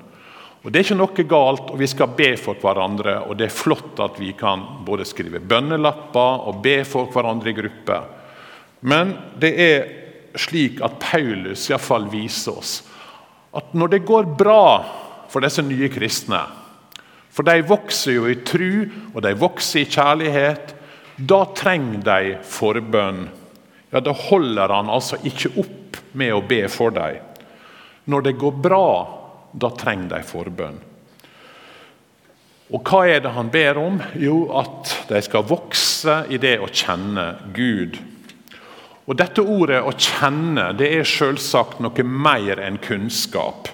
Og 0.64 0.72
Det 0.72 0.80
er 0.80 0.86
ikke 0.88 0.98
noe 1.00 1.28
galt, 1.30 1.70
og 1.72 1.80
vi 1.80 1.88
skal 1.88 2.16
be 2.18 2.32
for 2.40 2.60
hverandre. 2.60 3.22
og 3.30 3.38
Det 3.38 3.46
er 3.46 3.56
flott 3.56 4.00
at 4.04 4.20
vi 4.20 4.34
kan 4.34 4.64
både 4.86 5.06
skrive 5.06 5.40
bønnelapper 5.40 6.48
og 6.50 6.62
be 6.62 6.84
for 6.84 7.12
hverandre 7.14 7.50
i 7.50 7.58
grupper. 7.58 8.04
Men 8.82 9.16
det 9.40 9.54
er 9.58 9.88
slik 10.38 10.82
at 10.86 11.00
Paulus 11.00 11.70
i 11.70 11.78
fall 11.82 12.06
viser 12.12 12.58
oss 12.58 12.84
at 13.58 13.74
når 13.74 13.88
det 13.88 14.06
går 14.06 14.28
bra 14.38 14.84
for 15.32 15.42
disse 15.42 15.64
nye 15.66 15.88
kristne, 15.90 16.44
for 17.32 17.48
de 17.48 17.64
vokser 17.66 18.18
jo 18.18 18.28
i 18.30 18.40
tru 18.46 18.86
og 19.14 19.22
de 19.26 19.34
vokser 19.38 19.82
i 19.82 19.90
kjærlighet, 19.90 20.74
da 21.18 21.40
trenger 21.58 22.04
de 22.06 22.36
forbønn. 22.46 23.28
Ja, 23.90 24.00
Da 24.00 24.12
holder 24.12 24.70
han 24.70 24.90
altså 24.90 25.18
ikke 25.26 25.56
opp 25.58 25.98
med 26.14 26.34
å 26.34 26.44
be 26.46 26.68
for 26.70 26.94
dem. 26.94 27.24
Når 28.06 28.22
det 28.22 28.38
går 28.38 28.60
bra, 28.62 28.90
da 29.54 29.72
trenger 29.75 30.16
de 30.16 30.22
forbønn. 30.27 30.77
Og 32.68 32.84
hva 32.84 33.06
er 33.08 33.22
det 33.24 33.32
han 33.32 33.50
ber 33.51 33.80
om? 33.80 34.01
Jo, 34.20 34.42
at 34.60 34.92
de 35.08 35.22
skal 35.24 35.48
vokse 35.48 36.25
i 36.30 36.39
det 36.42 36.58
å 36.60 36.68
kjenne 36.68 37.30
Gud. 37.56 37.96
Og 39.08 39.16
Dette 39.16 39.39
ordet 39.39 39.80
'å 39.84 39.94
kjenne' 39.96 40.75
det 40.75 40.92
er 40.98 41.04
selvsagt 41.08 41.80
noe 41.80 42.04
mer 42.04 42.60
enn 42.60 42.77
kunnskap. 42.77 43.70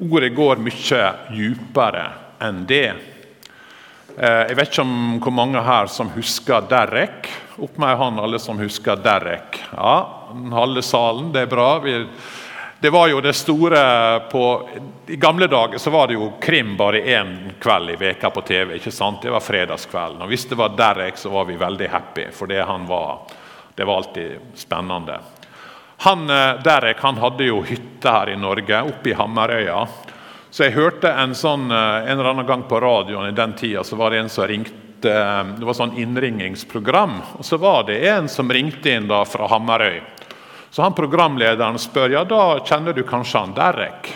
Ordet 0.00 0.34
går 0.34 0.56
mye 0.56 1.02
dypere 1.28 2.06
enn 2.40 2.64
det. 2.66 2.94
Eh, 4.16 4.48
jeg 4.48 4.56
vet 4.56 4.70
ikke 4.72 4.82
om 4.82 5.20
hvor 5.20 5.32
mange 5.32 5.60
her 5.60 5.86
som 5.86 6.08
husker 6.08 6.64
Derek. 6.68 7.28
Opp 7.58 7.76
med 7.76 7.90
ei 7.90 7.96
hånd, 7.96 8.20
alle 8.20 8.38
som 8.38 8.58
husker 8.58 8.96
Derek. 8.96 9.60
Ja, 9.76 10.08
halve 10.50 10.82
salen, 10.82 11.32
det 11.32 11.42
er 11.42 11.52
bra. 11.52 11.78
Vi 11.78 11.94
det 12.80 12.90
var 12.90 13.08
jo 13.08 13.20
det 13.20 13.32
store 13.32 14.20
på, 14.20 14.68
I 15.06 15.16
gamle 15.16 15.46
dager 15.46 15.78
så 15.78 15.90
var 15.90 16.08
det 16.08 16.14
jo 16.16 16.32
krim 16.40 16.76
bare 16.76 17.02
én 17.02 17.50
kveld 17.60 17.90
i 17.90 17.96
veka 17.96 18.30
på 18.30 18.40
TV. 18.40 18.74
ikke 18.74 18.90
sant? 18.90 19.22
Det 19.22 19.30
var 19.30 19.44
fredagskvelden. 19.44 20.22
Og 20.22 20.28
Hvis 20.28 20.46
det 20.48 20.56
var 20.56 20.72
Derek, 20.76 21.18
så 21.20 21.28
var 21.28 21.44
vi 21.44 21.56
veldig 21.60 21.88
happy, 21.88 22.30
for 22.32 22.46
det 22.46 22.62
han 22.64 22.86
var, 22.86 23.18
det 23.74 23.84
var 23.84 23.96
alltid 23.96 24.38
spennende. 24.54 25.18
Han, 25.96 26.30
eh, 26.30 26.62
Derek 26.64 27.00
han 27.00 27.16
hadde 27.20 27.44
jo 27.44 27.60
hytte 27.62 28.08
her 28.08 28.30
i 28.32 28.36
Norge, 28.36 28.82
oppe 28.82 29.10
i 29.10 29.12
Hammerøya. 29.12 29.88
Så 30.50 30.64
jeg 30.64 30.72
hørte 30.72 31.12
en 31.12 31.34
sånn, 31.36 31.68
eh, 31.70 32.08
en 32.08 32.16
eller 32.16 32.30
annen 32.30 32.46
gang 32.46 32.62
på 32.62 32.80
radioen 32.80 33.28
i 33.28 33.36
den 33.36 33.52
tida, 33.52 33.84
så 33.84 33.96
var 33.96 34.10
det 34.10 34.18
en 34.18 34.28
som 34.28 34.48
ringte 34.48 35.12
eh, 35.12 35.44
Det 35.58 35.64
var 35.68 35.76
sånn 35.76 35.98
innringingsprogram. 36.00 37.20
Og 37.36 37.44
så 37.44 37.58
var 37.60 37.84
det 37.84 38.08
en 38.08 38.28
som 38.28 38.48
ringte 38.48 38.90
inn 38.90 39.08
da 39.08 39.24
fra 39.24 39.48
Hamarøy. 39.52 40.00
Så 40.70 40.82
han 40.82 40.94
programlederen 40.94 41.78
spør 41.82 42.12
ja, 42.14 42.24
da 42.24 42.60
kjenner 42.64 42.94
du 42.94 43.02
kanskje 43.06 43.42
han 43.42 43.54
Derek. 43.56 44.12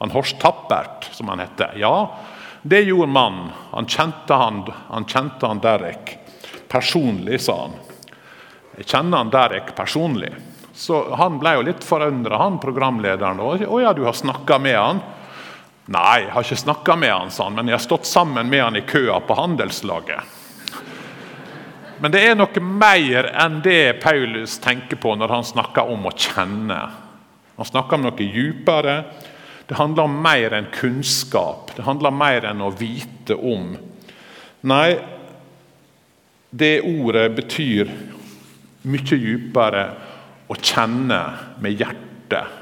Han 0.00 0.12
Horst 0.12 0.40
Tappert, 0.40 1.08
som 1.12 1.28
han 1.28 1.40
heter. 1.40 1.76
Ja, 1.80 2.16
det 2.62 2.80
gjorde 2.80 3.12
mannen. 3.12 3.50
Han 3.70 3.86
kjente 3.86 4.34
han, 4.34 4.64
han 4.88 5.04
kjente 5.04 5.46
han 5.46 5.60
Derek 5.60 6.18
personlig, 6.68 7.40
sa 7.40 7.60
han. 7.60 7.76
Jeg 8.76 8.88
kjenner 8.88 9.22
han 9.22 9.30
Derek 9.32 9.74
personlig. 9.76 10.32
Så 10.76 11.14
Han 11.16 11.38
ble 11.40 11.54
jo 11.56 11.62
litt 11.64 11.84
forundra, 11.84 12.36
han 12.36 12.58
programlederen. 12.60 13.40
Å 13.40 13.80
ja, 13.80 13.92
du 13.96 14.02
har 14.04 14.12
snakka 14.12 14.58
med 14.60 14.76
han? 14.76 15.00
Nei, 15.88 16.26
jeg 16.26 16.32
har 16.34 16.44
ikke 16.44 16.58
snakka 16.60 16.96
med 17.00 17.12
han, 17.14 17.30
sa 17.30 17.46
han, 17.46 17.54
men 17.56 17.70
jeg 17.70 17.78
har 17.78 17.84
stått 17.84 18.08
sammen 18.10 18.50
med 18.50 18.64
han 18.64 18.76
i 18.76 18.82
køa 18.84 19.20
på 19.24 19.38
handelslaget. 19.38 20.34
Men 22.00 22.12
det 22.12 22.20
er 22.26 22.36
noe 22.36 22.60
mer 22.60 23.30
enn 23.32 23.60
det 23.64 23.98
Paulus 24.02 24.58
tenker 24.60 24.98
på 25.00 25.14
når 25.16 25.32
han 25.32 25.46
snakker 25.48 25.88
om 25.92 26.08
å 26.08 26.12
kjenne. 26.12 26.80
Han 27.56 27.68
snakker 27.68 27.96
om 27.96 28.04
noe 28.04 28.26
djupere. 28.26 28.96
Det 29.66 29.78
handler 29.78 30.04
om 30.04 30.18
mer 30.22 30.54
enn 30.58 30.68
kunnskap. 30.74 31.72
Det 31.76 31.86
handler 31.86 32.12
om 32.12 32.18
mer 32.20 32.48
enn 32.50 32.60
å 32.62 32.72
vite 32.76 33.34
om. 33.34 33.72
Nei, 34.68 34.98
det 36.50 36.74
ordet 36.84 37.30
betyr 37.36 37.90
mye 38.86 39.18
djupere 39.18 39.86
å 40.46 40.58
kjenne 40.60 41.20
med 41.62 41.80
hjertet, 41.80 42.52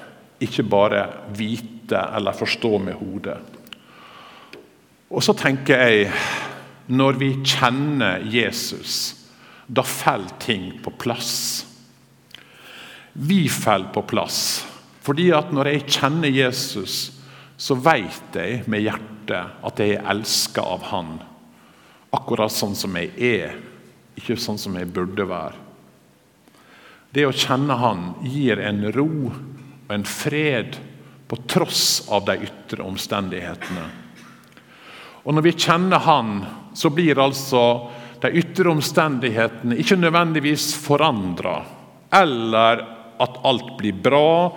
ikke 0.45 0.65
bare 0.69 1.03
vite 1.37 2.01
eller 2.17 2.37
forstå 2.37 2.73
med 2.87 2.97
hodet. 2.97 3.37
Og 5.15 5.23
så 5.23 5.35
tenker 5.37 5.85
jeg, 5.85 6.09
når 6.87 7.21
vi 7.21 7.31
kjenner 7.45 8.25
Jesus 8.29 9.24
da 9.67 9.83
faller 9.83 10.37
ting 10.39 10.81
på 10.85 10.91
plass. 10.91 11.67
Vi 13.13 13.49
faller 13.49 13.93
på 13.95 14.03
plass. 14.03 14.67
Fordi 15.05 15.29
at 15.37 15.53
når 15.53 15.71
jeg 15.71 15.85
kjenner 15.99 16.33
Jesus, 16.33 17.13
så 17.57 17.77
vet 17.77 18.37
jeg 18.37 18.65
med 18.71 18.85
hjertet 18.85 19.61
at 19.65 19.81
jeg 19.81 19.99
er 19.99 20.09
elska 20.15 20.65
av 20.65 20.89
Han. 20.91 21.13
Akkurat 22.15 22.53
sånn 22.53 22.75
som 22.79 22.97
jeg 22.99 23.13
er, 23.19 23.55
ikke 24.19 24.39
sånn 24.41 24.59
som 24.61 24.77
jeg 24.79 24.91
burde 24.95 25.27
være. 25.29 25.61
Det 27.15 27.27
å 27.29 27.35
kjenne 27.35 27.77
Han 27.79 28.07
gir 28.27 28.59
en 28.65 28.83
ro 28.95 29.11
og 29.31 29.93
en 29.95 30.07
fred 30.09 30.79
på 31.29 31.39
tross 31.51 32.07
av 32.13 32.25
de 32.27 32.41
ytre 32.49 32.83
omstendighetene. 32.83 33.85
Og 35.25 35.35
Når 35.35 35.47
vi 35.47 35.53
kjenner 35.57 36.03
Han, 36.05 36.41
så 36.75 36.91
blir 36.91 37.21
altså 37.23 37.63
de 38.25 38.41
ytre 38.41 38.71
omstendighetene 38.73 39.77
ikke 39.77 39.99
nødvendigvis 40.01 40.71
forandra, 40.81 41.59
eller 42.15 42.81
at 43.21 43.37
alt 43.45 43.75
blir 43.77 43.97
bra, 44.01 44.55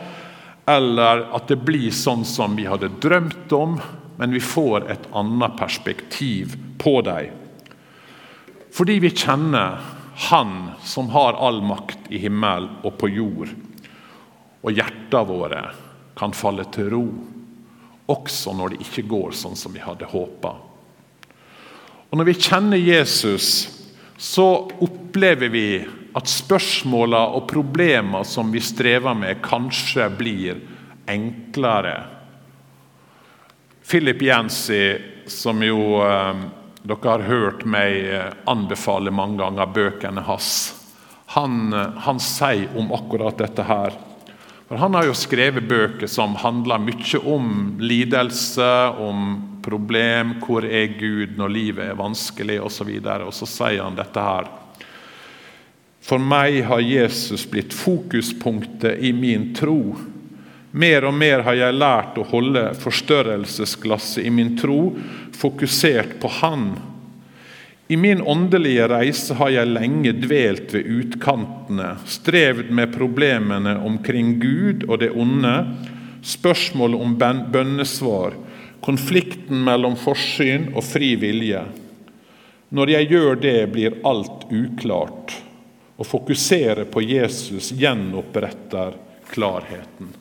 eller 0.67 1.25
at 1.35 1.49
det 1.51 1.59
blir 1.67 1.91
sånn 1.91 2.23
som 2.27 2.55
vi 2.55 2.67
hadde 2.67 2.93
drømt 3.03 3.51
om, 3.55 3.75
men 4.17 4.31
vi 4.31 4.39
får 4.43 4.87
et 4.91 5.09
annet 5.15 5.57
perspektiv 5.59 6.55
på 6.79 7.01
dem. 7.05 7.35
Fordi 8.71 8.99
vi 9.03 9.13
kjenner 9.13 9.93
Han 10.17 10.71
som 10.81 11.11
har 11.13 11.35
all 11.37 11.59
makt 11.61 12.07
i 12.09 12.17
himmel 12.17 12.63
og 12.81 12.95
på 12.97 13.05
jord. 13.13 13.51
Og 14.65 14.71
hjertene 14.73 15.29
våre 15.29 15.59
kan 16.17 16.33
falle 16.33 16.65
til 16.73 16.89
ro, 16.89 17.03
også 18.09 18.55
når 18.57 18.73
det 18.73 18.79
ikke 18.87 19.05
går 19.11 19.35
sånn 19.37 19.53
som 19.59 19.75
vi 19.75 19.83
hadde 19.83 20.09
håpa. 20.09 20.55
Og 22.09 22.17
Når 22.17 22.29
vi 22.29 22.37
kjenner 22.39 22.79
Jesus, 22.79 23.67
så 24.17 24.47
opplever 24.81 25.51
vi 25.51 25.67
at 26.17 26.29
spørsmåla 26.31 27.19
og 27.37 27.45
problemer 27.49 28.23
som 28.25 28.49
vi 28.53 28.61
strever 28.63 29.13
med, 29.13 29.41
kanskje 29.45 30.07
blir 30.17 30.61
enklere. 31.07 31.97
Philip 33.87 34.21
Jensi, 34.21 34.81
som 35.27 35.61
jo 35.63 35.99
eh, 36.03 36.41
dere 36.87 37.11
har 37.11 37.27
hørt 37.27 37.63
meg 37.67 38.07
eh, 38.07 38.33
anbefale 38.49 39.11
mange 39.11 39.41
ganger 39.43 39.69
bøkene 39.75 40.23
hans, 40.27 40.49
han, 41.35 41.73
eh, 41.75 42.01
han 42.07 42.19
sier 42.23 42.75
om 42.79 42.91
akkurat 42.95 43.39
dette 43.39 43.67
her. 43.67 43.95
For 44.67 44.75
Han 44.75 44.97
har 44.97 45.07
jo 45.07 45.15
skrevet 45.15 45.67
bøker 45.67 46.09
som 46.11 46.35
handler 46.35 46.81
mye 46.83 47.21
om 47.23 47.77
lidelse, 47.79 48.71
om 48.99 49.37
problem, 49.63 50.37
hvor 50.43 50.65
er 50.67 50.93
Gud 50.99 51.37
når 51.39 51.51
livet 51.51 51.89
er 51.89 51.99
vanskelig 51.99 52.59
osv. 52.63 52.89
Og, 52.99 53.07
så 53.07 53.17
og 53.29 53.33
så 53.35 53.49
sier 53.51 53.83
han 53.83 53.95
dette 53.95 54.23
her. 54.23 54.49
For 56.07 56.23
meg 56.23 56.61
har 56.67 56.83
Jesus 56.83 57.43
blitt 57.51 57.75
fokuspunktet 57.75 59.03
i 59.03 59.11
min 59.15 59.49
tro. 59.55 59.95
Mer 60.71 61.07
og 61.07 61.15
mer 61.15 61.43
har 61.47 61.57
jeg 61.57 61.75
lært 61.75 62.19
å 62.19 62.27
holde 62.27 62.69
forstørrelsesglasset 62.79 64.23
i 64.27 64.31
min 64.31 64.53
tro 64.59 64.93
fokusert 65.35 66.17
på 66.21 66.31
Han. 66.39 66.69
I 67.87 67.97
min 67.97 68.21
åndelige 68.21 68.87
reise 68.91 69.35
har 69.39 69.53
jeg 69.55 69.71
lenge 69.71 70.11
dvelt 70.19 70.73
ved 70.75 70.89
utkantene, 70.91 71.93
strevd 72.03 72.67
med 72.75 72.91
problemene 72.91 73.77
omkring 73.79 74.33
Gud 74.41 74.83
og 74.89 74.99
det 74.99 75.13
onde, 75.15 75.53
spørsmålet 76.19 76.99
om 77.05 77.15
bønnesvar, 77.53 78.35
konflikten 78.83 79.63
mellom 79.63 79.95
forsyn 79.95 80.73
og 80.75 80.83
fri 80.83 81.13
vilje. 81.15 81.63
Når 82.75 82.91
jeg 82.91 83.09
gjør 83.13 83.39
det, 83.39 83.57
blir 83.71 83.99
alt 84.03 84.49
uklart. 84.51 85.37
Å 85.97 86.03
fokusere 86.03 86.83
på 86.91 87.01
Jesus 87.07 87.71
gjenoppretter 87.71 88.99
klarheten. 89.31 90.11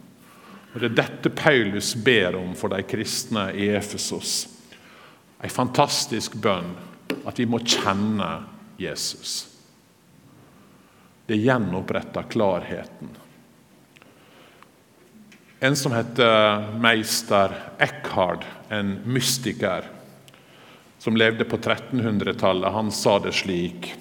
Og 0.73 0.81
Det 0.81 0.93
er 0.93 0.99
dette 1.03 1.35
Paulus 1.35 1.97
ber 1.99 2.37
om 2.39 2.55
for 2.55 2.71
de 2.71 2.85
kristne 2.87 3.49
i 3.59 3.73
Efesos. 3.75 4.45
En 5.43 5.51
fantastisk 5.51 6.39
bønn 6.39 6.71
at 7.27 7.39
vi 7.39 7.47
må 7.47 7.61
kjenne 7.65 8.31
Jesus. 8.81 9.47
Det 11.27 11.39
gjenoppretter 11.41 12.29
klarheten. 12.31 13.15
En 15.61 15.77
som 15.77 15.93
heter 15.93 16.67
meister 16.79 17.55
Eckhard, 17.79 18.45
en 18.69 18.99
mystiker 19.05 19.89
som 20.99 21.17
levde 21.17 21.45
på 21.45 21.57
1300-tallet, 21.57 22.73
han 22.73 22.91
sa 22.93 23.19
det 23.19 23.33
slik 23.33 23.95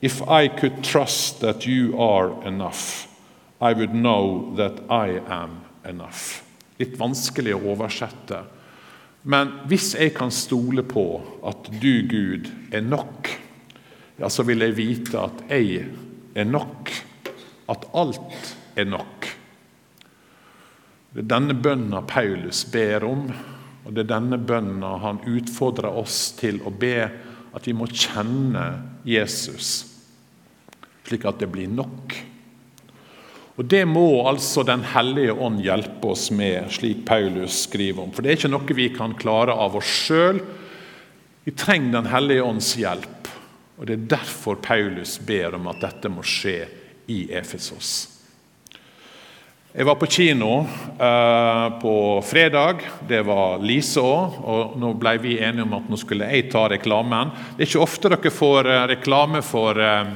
If 0.00 0.20
I 0.22 0.48
could 0.48 0.82
trust 0.84 1.40
that 1.40 1.66
you 1.66 1.96
are 1.98 2.48
enough, 2.48 3.08
I 3.60 3.72
would 3.72 3.94
know 3.94 4.54
that 4.56 4.82
I 4.90 5.20
am 5.32 5.60
enough. 5.84 6.42
Litt 6.76 6.98
vanskelig 6.98 7.54
å 7.56 7.62
oversette. 7.72 8.42
Men 9.24 9.54
hvis 9.70 9.94
jeg 9.96 10.12
kan 10.16 10.32
stole 10.34 10.84
på 10.84 11.06
at 11.48 11.70
du, 11.80 12.04
Gud, 12.08 12.50
er 12.74 12.84
nok, 12.84 13.30
ja, 14.20 14.28
så 14.28 14.44
vil 14.44 14.62
jeg 14.66 14.76
vite 14.76 15.20
at 15.20 15.40
jeg 15.48 15.86
er 16.36 16.48
nok. 16.48 16.92
At 17.72 17.86
alt 17.96 18.50
er 18.76 18.84
nok. 18.84 19.28
Det 21.14 21.22
er 21.22 21.30
denne 21.30 21.56
bønna 21.56 22.02
Paulus 22.04 22.64
ber 22.68 23.06
om, 23.08 23.24
og 23.84 23.94
det 23.94 24.04
er 24.04 24.12
denne 24.12 24.38
bønna 24.40 24.96
han 25.00 25.22
utfordrer 25.30 25.94
oss 26.02 26.34
til 26.36 26.60
å 26.66 26.72
be 26.74 26.98
at 27.54 27.68
vi 27.68 27.74
må 27.76 27.86
kjenne 27.88 28.64
Jesus, 29.06 29.72
slik 31.06 31.24
at 31.28 31.38
det 31.40 31.48
blir 31.54 31.70
nok. 31.70 32.16
Og 33.54 33.64
Det 33.64 33.84
må 33.86 34.26
altså 34.26 34.64
Den 34.66 34.82
hellige 34.94 35.32
ånd 35.32 35.60
hjelpe 35.62 36.10
oss 36.14 36.30
med, 36.34 36.70
slik 36.74 37.04
Paulus 37.06 37.64
skriver 37.68 38.02
om. 38.02 38.12
For 38.14 38.22
det 38.22 38.32
er 38.32 38.40
ikke 38.40 38.54
noe 38.54 38.78
vi 38.78 38.88
kan 38.94 39.14
klare 39.18 39.54
av 39.54 39.76
oss 39.78 39.90
sjøl. 40.06 40.40
Vi 41.44 41.54
trenger 41.54 42.00
Den 42.00 42.10
hellige 42.10 42.42
ånds 42.42 42.72
hjelp. 42.76 43.30
Og 43.78 43.86
Det 43.86 43.94
er 43.94 44.10
derfor 44.16 44.58
Paulus 44.62 45.18
ber 45.18 45.54
om 45.54 45.68
at 45.70 45.80
dette 45.82 46.10
må 46.10 46.22
skje 46.26 46.64
i 47.10 47.28
Efesos. 47.34 48.10
Jeg 49.74 49.86
var 49.88 49.96
på 49.98 50.06
kino 50.06 50.60
eh, 51.02 51.64
på 51.82 51.94
fredag. 52.22 52.84
Det 53.08 53.24
var 53.26 53.58
Lise 53.58 53.98
òg. 53.98 54.36
Og 54.46 54.76
nå 54.78 54.92
ble 54.98 55.16
vi 55.18 55.38
enige 55.42 55.66
om 55.66 55.74
at 55.74 55.88
nå 55.90 55.98
skulle 55.98 56.28
jeg 56.30 56.46
ta 56.52 56.68
reklamen. 56.70 57.32
Det 57.56 57.64
er 57.64 57.70
ikke 57.72 57.82
ofte 57.82 58.12
dere 58.12 58.30
får 58.30 58.70
eh, 58.70 58.84
reklame 58.94 59.42
for 59.42 59.78
eh, 59.82 60.14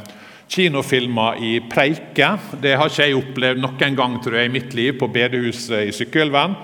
kinofilmer 0.48 1.44
i 1.44 1.60
Preike. 1.70 2.32
Det 2.60 2.74
har 2.76 2.90
ikke 2.90 3.06
jeg 3.06 3.18
opplevd 3.18 3.62
noen 3.62 3.96
gang 3.96 4.18
tror 4.24 4.38
jeg, 4.40 4.48
i 4.48 4.56
mitt 4.56 4.74
liv 4.76 4.96
på 4.98 5.10
bedehuset 5.12 5.88
i 5.90 5.94
Sykkylven. 5.94 6.56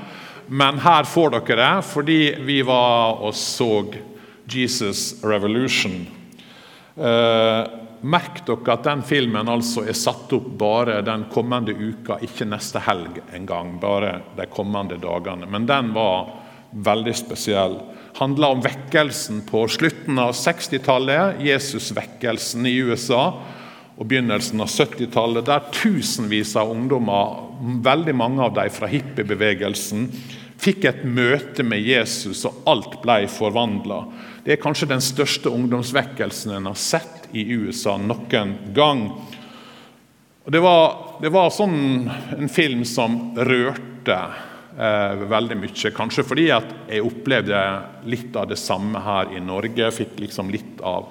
Men 0.47 0.81
her 0.85 1.07
får 1.09 1.39
dere 1.39 1.61
det, 1.61 1.87
fordi 1.89 2.19
vi 2.45 2.61
var 2.67 3.21
og 3.25 3.35
så 3.37 3.87
Jesus 4.51 5.23
Revolution. 5.25 6.05
Eh, 6.97 7.63
merk 8.05 8.43
dere 8.47 8.77
at 8.77 8.85
den 8.85 9.03
filmen 9.07 9.49
altså 9.49 9.87
er 9.89 9.97
satt 9.97 10.33
opp 10.37 10.51
bare 10.61 11.01
den 11.05 11.27
kommende 11.33 11.73
uka, 11.73 12.19
ikke 12.25 12.49
neste 12.49 12.83
helg 12.85 13.21
engang. 13.37 13.79
Bare 13.81 14.19
de 14.37 14.49
kommende 14.53 15.01
dagene. 15.01 15.49
Men 15.49 15.69
den 15.69 15.93
var 15.97 16.33
veldig 16.75 17.15
spesiell. 17.17 17.79
Handla 18.19 18.53
om 18.55 18.63
vekkelsen 18.63 19.43
på 19.49 19.65
slutten 19.71 20.19
av 20.23 20.35
60-tallet, 20.39 21.41
Jesus-vekkelsen 21.43 22.67
i 22.69 22.77
USA 22.87 23.25
og 23.95 24.09
begynnelsen 24.11 24.63
av 24.63 24.71
70-tallet, 24.73 25.47
der 25.47 25.69
tusenvis 25.75 26.57
av 26.59 26.73
ungdommer, 26.75 27.45
veldig 27.85 28.15
mange 28.19 28.43
av 28.43 28.57
dem 28.57 28.73
fra 28.75 28.89
hippiebevegelsen, 28.91 30.09
fikk 30.65 30.87
et 30.89 31.03
møte 31.07 31.63
med 31.67 31.85
Jesus, 31.85 32.43
og 32.49 32.65
alt 32.71 32.99
ble 33.03 33.25
forvandla. 33.31 34.01
Det 34.45 34.55
er 34.55 34.63
kanskje 34.63 34.91
den 34.91 35.05
største 35.05 35.53
ungdomsvekkelsen 35.53 36.57
en 36.57 36.71
har 36.73 36.81
sett 36.81 37.29
i 37.35 37.47
USA 37.55 37.97
noen 38.01 38.57
gang. 38.75 39.07
Det 40.45 40.61
var, 40.61 41.19
det 41.23 41.31
var 41.33 41.55
sånn 41.55 42.11
en 42.37 42.51
film 42.53 42.83
som 42.89 43.33
rørte 43.39 44.17
eh, 44.17 45.23
veldig 45.31 45.57
mye. 45.63 45.93
Kanskje 45.97 46.27
fordi 46.27 46.49
jeg 46.51 47.05
opplevde 47.05 47.61
litt 48.11 48.37
av 48.37 48.51
det 48.51 48.59
samme 48.61 49.01
her 49.07 49.33
i 49.37 49.41
Norge. 49.41 49.89
Fikk 49.95 50.19
liksom 50.21 50.53
litt 50.53 50.83
av 50.85 51.09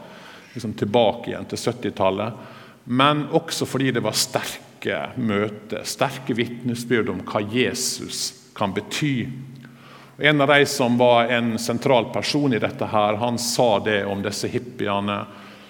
liksom 0.54 0.76
tilbake 0.78 1.32
igjen 1.32 1.50
til 1.50 1.64
70-tallet 1.64 2.53
men 2.84 3.28
også 3.32 3.66
fordi 3.66 3.92
det 3.92 4.04
var 4.04 4.18
sterke 4.18 5.00
møter, 5.16 5.86
sterke 5.88 6.36
vitnesbyrd 6.36 7.12
om 7.14 7.22
hva 7.28 7.42
Jesus 7.54 8.34
kan 8.58 8.74
bety. 8.76 9.30
En 10.18 10.42
av 10.42 10.52
de 10.52 10.66
som 10.66 10.98
var 10.98 11.32
en 11.32 11.56
sentral 11.60 12.12
person 12.14 12.54
i 12.54 12.60
dette, 12.60 12.86
her, 12.86 13.18
han 13.18 13.40
sa 13.40 13.80
det 13.80 14.04
om 14.06 14.22
disse 14.24 14.48
hippiene, 14.52 15.24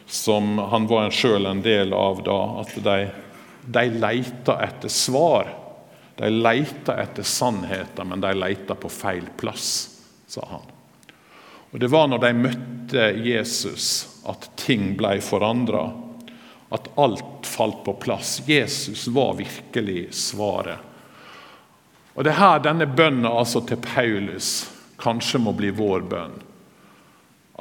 som 0.06 0.58
han 0.58 0.88
var 0.90 1.14
sjøl 1.16 1.46
en 1.48 1.62
del 1.64 1.94
av 1.96 2.20
da, 2.26 2.40
at 2.62 2.74
de, 2.84 2.98
de 3.66 3.86
leita 4.02 4.58
etter 4.66 4.92
svar. 4.92 5.48
De 6.18 6.30
leita 6.30 6.98
etter 7.02 7.24
sannheter, 7.26 8.04
men 8.06 8.22
de 8.22 8.34
leita 8.36 8.76
på 8.76 8.92
feil 8.92 9.30
plass, 9.40 9.70
sa 10.28 10.44
han. 10.50 10.68
Og 11.72 11.80
Det 11.80 11.90
var 11.90 12.10
når 12.10 12.22
de 12.22 12.34
møtte 12.38 13.06
Jesus 13.26 13.88
at 14.30 14.52
ting 14.60 14.92
ble 14.98 15.16
forandra 15.26 15.88
at 16.74 16.90
alt 16.98 17.46
falt 17.48 17.84
på 17.86 17.94
plass. 17.94 18.42
Jesus 18.46 19.08
var 19.08 19.36
virkelig 19.38 20.14
svaret. 20.14 20.80
Og 22.14 22.24
Det 22.24 22.32
er 22.34 22.40
her 22.40 22.64
denne 22.66 22.88
bønnen 22.90 23.30
altså 23.30 23.62
til 23.66 23.78
Paulus 23.82 24.70
kanskje 25.02 25.42
må 25.42 25.54
bli 25.58 25.70
vår 25.74 26.06
bønn. 26.10 26.36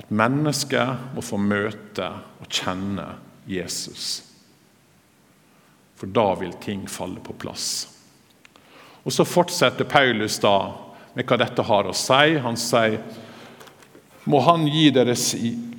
At 0.01 0.11
mennesket 0.11 1.14
må 1.16 1.25
få 1.25 1.37
møte 1.40 2.09
og 2.40 2.48
kjenne 2.48 3.07
Jesus. 3.48 4.22
For 5.96 6.09
da 6.09 6.33
vil 6.40 6.55
ting 6.62 6.87
falle 6.88 7.20
på 7.20 7.37
plass. 7.37 7.88
Og 9.05 9.12
Så 9.12 9.27
fortsetter 9.29 9.85
Paulus 9.85 10.38
da 10.40 10.72
med 11.12 11.29
hva 11.29 11.37
dette 11.42 11.64
har 11.68 11.88
å 11.88 11.96
si. 11.96 12.38
Han 12.40 12.57
sier 12.57 13.01
må 14.25 14.40
Han 14.40 14.68
gi 14.70 14.88
dere, 14.94 15.16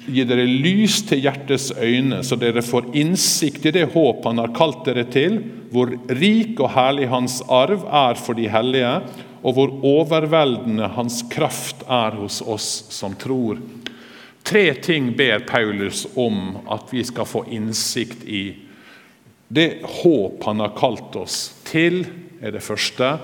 gi 0.06 0.24
dere 0.28 0.46
lys 0.48 1.02
til 1.08 1.22
hjertets 1.24 1.72
øyne, 1.78 2.22
så 2.24 2.38
dere 2.40 2.64
får 2.66 2.92
innsikt 2.98 3.68
i 3.70 3.74
det 3.76 3.86
håp 3.94 4.26
Han 4.28 4.42
har 4.42 4.56
kalt 4.56 4.84
dere 4.88 5.06
til, 5.12 5.40
hvor 5.74 5.94
rik 6.10 6.60
og 6.60 6.74
herlig 6.76 7.10
Hans 7.12 7.42
arv 7.48 7.86
er 7.88 8.20
for 8.20 8.38
de 8.38 8.50
hellige, 8.52 8.96
og 9.44 9.56
hvor 9.58 9.72
overveldende 9.84 10.92
Hans 10.96 11.22
kraft 11.32 11.84
er 11.88 12.16
hos 12.20 12.42
oss 12.42 12.70
som 12.94 13.16
tror. 13.20 13.60
Tre 14.44 14.74
ting 14.84 15.14
ber 15.18 15.46
Paulus 15.48 16.06
om 16.20 16.60
at 16.72 16.92
vi 16.92 17.04
skal 17.08 17.28
få 17.28 17.46
innsikt 17.52 18.26
i. 18.28 18.44
Det 19.48 19.84
håp 20.02 20.44
han 20.48 20.64
har 20.64 20.76
kalt 20.76 21.16
oss 21.16 21.38
til, 21.68 22.04
er 22.44 22.52
det 22.52 22.64
første. 22.64 23.16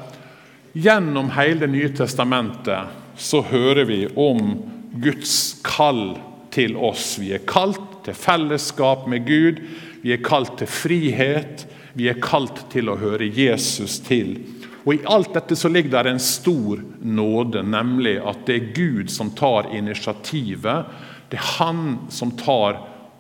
Gjennom 0.78 1.32
hele 1.36 1.68
Nye 1.68 1.92
testamentet 1.96 2.96
så 3.20 3.42
hører 3.44 3.84
vi 3.90 4.04
om 4.16 4.54
Guds 5.02 5.60
kall 5.66 6.14
til 6.60 6.76
oss. 6.76 7.16
Vi 7.22 7.32
er 7.32 7.48
kalt 7.48 8.02
til 8.04 8.18
fellesskap 8.18 9.08
med 9.08 9.28
Gud, 9.28 9.62
vi 10.04 10.12
er 10.16 10.24
kalt 10.24 10.58
til 10.60 10.68
frihet, 10.68 11.66
vi 11.96 12.10
er 12.12 12.20
kalt 12.24 12.66
til 12.74 12.92
å 12.92 13.00
høre 13.00 13.28
Jesus 13.32 14.00
til. 14.04 14.38
Og 14.86 14.96
I 14.96 15.06
alt 15.12 15.34
dette 15.36 15.56
så 15.60 15.72
ligger 15.72 16.04
det 16.04 16.16
en 16.16 16.24
stor 16.24 16.82
nåde, 17.04 17.64
nemlig 17.64 18.18
at 18.20 18.46
det 18.48 18.56
er 18.58 18.70
Gud 18.76 19.12
som 19.12 19.32
tar 19.36 19.70
initiativet. 19.76 20.92
Det 21.30 21.40
er 21.40 21.50
Han 21.60 21.84
som 22.10 22.32
tar 22.40 22.80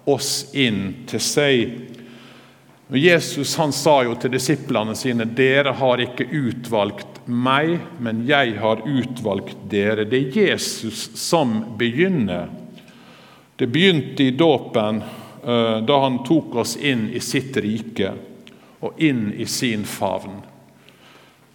oss 0.09 0.49
inn 0.57 1.05
til 1.07 1.21
seg. 1.21 1.75
Og 2.89 2.97
Jesus 2.97 3.53
han 3.59 3.71
sa 3.75 3.99
jo 4.07 4.15
til 4.17 4.33
disiplene 4.33 4.95
sine 4.97 5.27
dere 5.37 5.75
har 5.77 6.01
ikke 6.01 6.25
utvalgt 6.25 7.19
meg, 7.29 7.75
men 8.01 8.23
jeg 8.25 8.55
har 8.57 8.81
utvalgt 8.81 9.67
dere. 9.69 10.07
Det 10.09 10.23
er 10.23 10.39
Jesus 10.49 11.11
som 11.19 11.59
begynner. 11.77 12.49
Det 13.59 13.67
begynte 13.67 14.23
i 14.23 14.31
dåpen 14.31 15.01
eh, 15.45 15.77
da 15.77 15.99
han 15.99 16.21
tok 16.23 16.55
oss 16.55 16.77
inn 16.77 17.09
i 17.11 17.19
sitt 17.19 17.57
rike 17.59 18.13
og 18.79 19.01
inn 19.03 19.33
i 19.35 19.43
sin 19.45 19.81
favn. 19.83 20.37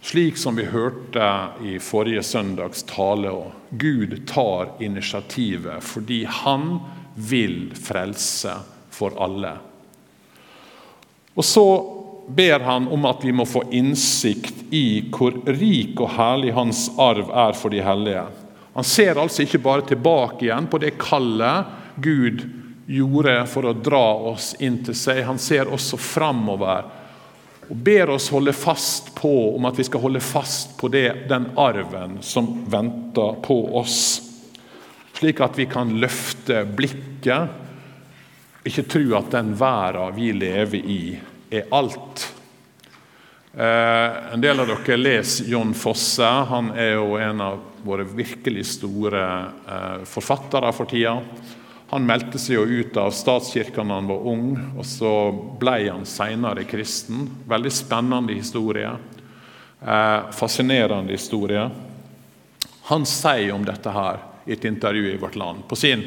Slik 0.05 0.37
som 0.37 0.53
vi 0.55 0.67
hørte 0.69 1.29
i 1.65 1.79
forrige 1.81 2.21
søndags 2.23 2.83
tale. 2.85 3.31
Gud 3.69 4.13
tar 4.29 4.75
initiativet 4.85 5.81
fordi 5.81 6.19
han 6.29 6.75
vil 7.15 7.71
frelse 7.73 8.53
for 8.93 9.17
alle. 9.17 9.55
Og 11.33 11.41
så 11.41 11.65
ber 12.27 12.67
han 12.67 12.85
om 12.85 13.07
at 13.09 13.25
vi 13.25 13.33
må 13.33 13.47
få 13.49 13.63
innsikt 13.73 14.61
i 14.69 15.07
hvor 15.09 15.41
rik 15.57 15.97
og 16.05 16.13
herlig 16.19 16.53
hans 16.53 16.83
arv 17.01 17.33
er 17.33 17.57
for 17.57 17.73
de 17.73 17.81
hellige. 17.81 18.27
Han 18.77 18.85
ser 18.85 19.17
altså 19.17 19.41
ikke 19.41 19.63
bare 19.65 19.87
tilbake 19.89 20.45
igjen 20.45 20.69
på 20.69 20.83
det 20.85 20.93
kallet 21.01 21.81
Gud 21.95 22.43
gjorde 22.85 23.39
for 23.49 23.65
å 23.65 23.73
dra 23.73 24.05
oss 24.31 24.53
inn 24.59 24.81
til 24.85 24.97
seg. 24.97 25.23
Han 25.25 25.41
ser 25.41 25.71
også 25.71 25.97
framover 26.01 26.85
og 27.65 27.77
ber 27.81 28.11
oss 28.13 28.29
holde 28.29 28.53
fast 28.53 29.09
på 29.17 29.31
om 29.55 29.65
at 29.65 29.79
vi 29.79 29.85
skal 29.87 30.03
holde 30.03 30.21
fast 30.21 30.75
på 30.77 30.89
det, 30.93 31.27
den 31.29 31.47
arven 31.57 32.19
som 32.21 32.51
venter 32.69 33.39
på 33.41 33.57
oss. 33.79 34.21
Slik 35.15 35.41
at 35.41 35.57
vi 35.57 35.65
kan 35.71 35.95
løfte 35.97 36.61
blikket, 36.77 37.61
ikke 38.65 38.85
tro 38.89 39.03
at 39.17 39.31
den 39.33 39.53
verden 39.57 40.13
vi 40.17 40.31
lever 40.35 40.89
i, 40.93 41.01
er 41.49 41.69
alt. 41.73 42.27
Eh, 43.55 44.33
en 44.33 44.41
del 44.43 44.59
av 44.59 44.67
dere 44.67 44.97
leser 44.99 45.47
John 45.49 45.73
Fosse. 45.77 46.27
Han 46.49 46.73
er 46.75 46.97
jo 46.97 47.13
en 47.21 47.41
av 47.41 47.61
våre 47.85 48.03
virkelig 48.03 48.65
store 48.73 49.25
eh, 49.45 50.01
forfattere 50.09 50.73
for 50.75 50.89
tida. 50.91 51.15
Han 51.91 52.05
meldte 52.07 52.39
seg 52.41 52.57
jo 52.57 52.65
ut 52.65 52.97
av 52.97 53.11
statskirken 53.13 53.91
da 53.91 53.99
han 53.99 54.09
var 54.09 54.27
ung, 54.31 54.53
og 54.77 54.85
så 54.89 55.11
ble 55.61 55.77
han 55.85 56.05
senere 56.09 56.65
kristen. 56.67 57.27
Veldig 57.45 57.71
spennende 57.73 58.33
historie. 58.33 58.95
Eh, 59.85 60.31
fascinerende 60.33 61.13
historie. 61.13 61.67
Han 62.89 63.05
sier 63.05 63.53
om 63.53 63.65
dette 63.65 63.93
her 63.93 64.23
i 64.45 64.53
et 64.53 64.65
intervju 64.65 65.11
i 65.13 65.19
Vårt 65.21 65.37
Land 65.37 65.65
på 65.69 65.77
sin 65.77 66.03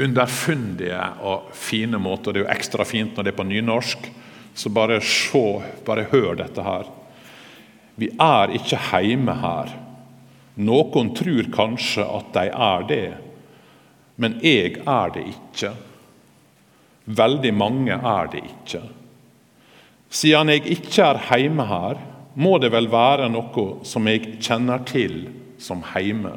underfundige 0.00 1.00
og 1.24 1.52
fine 1.56 2.00
måte. 2.00 2.28
og 2.28 2.34
Det 2.34 2.40
er 2.42 2.46
jo 2.46 2.54
ekstra 2.56 2.84
fint 2.84 3.16
når 3.16 3.24
det 3.24 3.32
er 3.32 3.38
på 3.38 3.48
nynorsk, 3.48 4.10
så 4.56 4.72
bare 4.72 5.00
se, 5.04 5.44
bare 5.84 6.08
hør 6.12 6.36
dette 6.40 6.64
her. 6.64 6.88
Vi 7.96 8.10
er 8.20 8.52
ikke 8.56 8.80
hjemme 9.04 9.36
her. 9.40 9.72
Noen 10.56 11.12
tror 11.16 11.48
kanskje 11.52 12.04
at 12.04 12.32
de 12.32 12.48
er 12.48 12.88
det, 12.88 13.06
men 14.16 14.38
jeg 14.44 14.80
er 14.88 15.12
det 15.14 15.24
ikke. 15.30 15.72
Veldig 17.06 17.52
mange 17.54 17.96
er 17.96 18.30
det 18.32 18.42
ikke. 18.44 18.82
Siden 20.10 20.50
jeg 20.54 20.66
ikke 20.76 21.10
er 21.12 21.22
hjemme 21.40 21.66
her, 21.68 22.00
må 22.36 22.56
det 22.60 22.70
vel 22.72 22.88
være 22.92 23.28
noe 23.32 23.66
som 23.88 24.08
jeg 24.08 24.38
kjenner 24.44 24.84
til 24.88 25.26
som 25.62 25.82
heime. 25.94 26.34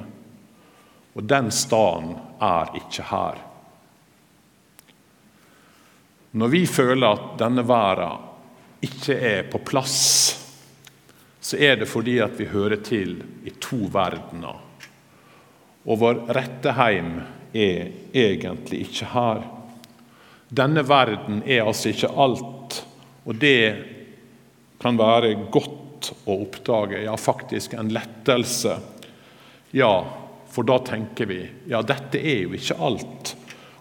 Og 1.15 1.25
den 1.27 1.49
staden 1.51 2.13
er 2.39 2.71
ikke 2.79 3.07
her. 3.09 3.39
Når 6.31 6.51
vi 6.53 6.61
føler 6.69 7.09
at 7.09 7.31
denne 7.41 7.65
verden 7.67 8.27
ikke 8.85 9.15
er 9.17 9.47
på 9.49 9.59
plass, 9.65 9.97
så 11.41 11.57
er 11.57 11.79
det 11.79 11.89
fordi 11.89 12.19
at 12.21 12.35
vi 12.37 12.47
hører 12.51 12.79
til 12.85 13.17
i 13.47 13.51
to 13.59 13.87
verdener. 13.91 14.59
Og 15.89 15.99
vår 15.99 16.21
rette 16.37 16.75
heim 16.77 17.17
er 17.53 17.89
egentlig 18.13 18.83
ikke 18.87 19.09
her. 19.13 19.43
Denne 20.49 20.83
verden 20.87 21.43
er 21.45 21.67
altså 21.67 21.91
ikke 21.91 22.09
alt, 22.09 22.79
og 23.25 23.35
det 23.41 23.63
kan 24.81 24.97
være 24.97 25.35
godt 25.51 26.13
å 26.25 26.39
oppdage, 26.45 27.03
ja, 27.03 27.13
faktisk 27.19 27.75
en 27.77 27.91
lettelse. 27.93 28.77
Ja, 29.75 29.93
for 30.49 30.65
da 30.65 30.79
tenker 30.81 31.29
vi 31.29 31.43
ja, 31.69 31.83
dette 31.85 32.17
er 32.17 32.45
jo 32.47 32.55
ikke 32.57 32.79
alt. 32.81 33.35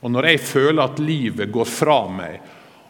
Og 0.04 0.12
når 0.12 0.32
jeg 0.32 0.44
føler 0.44 0.84
at 0.84 1.00
livet 1.02 1.50
går 1.54 1.68
fra 1.68 2.02
meg, 2.12 2.38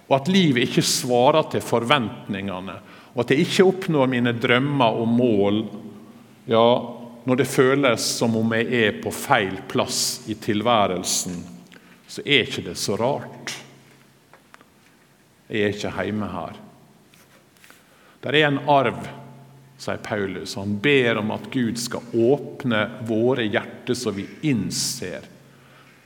og 0.08 0.16
at 0.16 0.30
livet 0.32 0.68
ikke 0.68 0.84
svarer 0.84 1.50
til 1.52 1.64
forventningene, 1.64 2.78
og 3.14 3.22
at 3.22 3.32
jeg 3.32 3.44
ikke 3.44 3.66
oppnår 3.68 4.10
mine 4.10 4.32
drømmer 4.36 4.98
og 5.02 5.08
mål, 5.12 5.62
ja, 6.48 6.66
når 7.28 7.42
det 7.42 7.48
føles 7.50 8.04
som 8.18 8.36
om 8.40 8.52
jeg 8.56 8.68
er 8.72 9.00
på 9.02 9.12
feil 9.12 9.58
plass 9.68 10.24
i 10.32 10.36
tilværelsen, 10.40 11.36
så 12.08 12.24
er 12.24 12.46
ikke 12.46 12.64
det 12.70 12.76
så 12.80 12.96
rart. 12.96 13.52
Jeg 15.48 15.60
er 15.60 15.76
ikke 15.76 15.92
hjemme 15.92 16.28
her. 16.32 16.56
Det 18.24 18.32
er 18.32 18.48
en 18.48 18.62
arv 18.72 19.04
sier 19.78 20.00
Paulus. 20.02 20.56
Han 20.58 20.78
ber 20.82 21.20
om 21.20 21.30
at 21.30 21.50
Gud 21.52 21.78
skal 21.78 22.02
åpne 22.14 22.84
våre 23.06 23.46
hjerter 23.46 23.96
så 23.96 24.12
vi 24.14 24.26
innser 24.48 25.26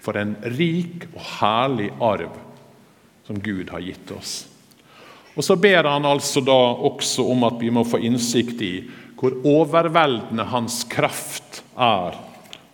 for 0.03 0.19
en 0.19 0.35
rik 0.59 1.07
og 1.15 1.23
herlig 1.39 1.91
arv 2.03 2.35
som 3.27 3.39
Gud 3.41 3.71
har 3.71 3.85
gitt 3.85 4.11
oss. 4.13 4.35
Og 5.33 5.45
Så 5.45 5.57
ber 5.57 5.89
han 5.89 6.05
altså 6.05 6.43
da 6.45 6.59
også 6.85 7.25
om 7.33 7.47
at 7.49 7.57
vi 7.61 7.71
må 7.73 7.87
få 7.89 8.03
innsikt 8.05 8.61
i 8.61 8.75
hvor 9.23 9.39
overveldende 9.47 10.45
hans 10.51 10.83
kraft 10.91 11.63
er 11.79 12.19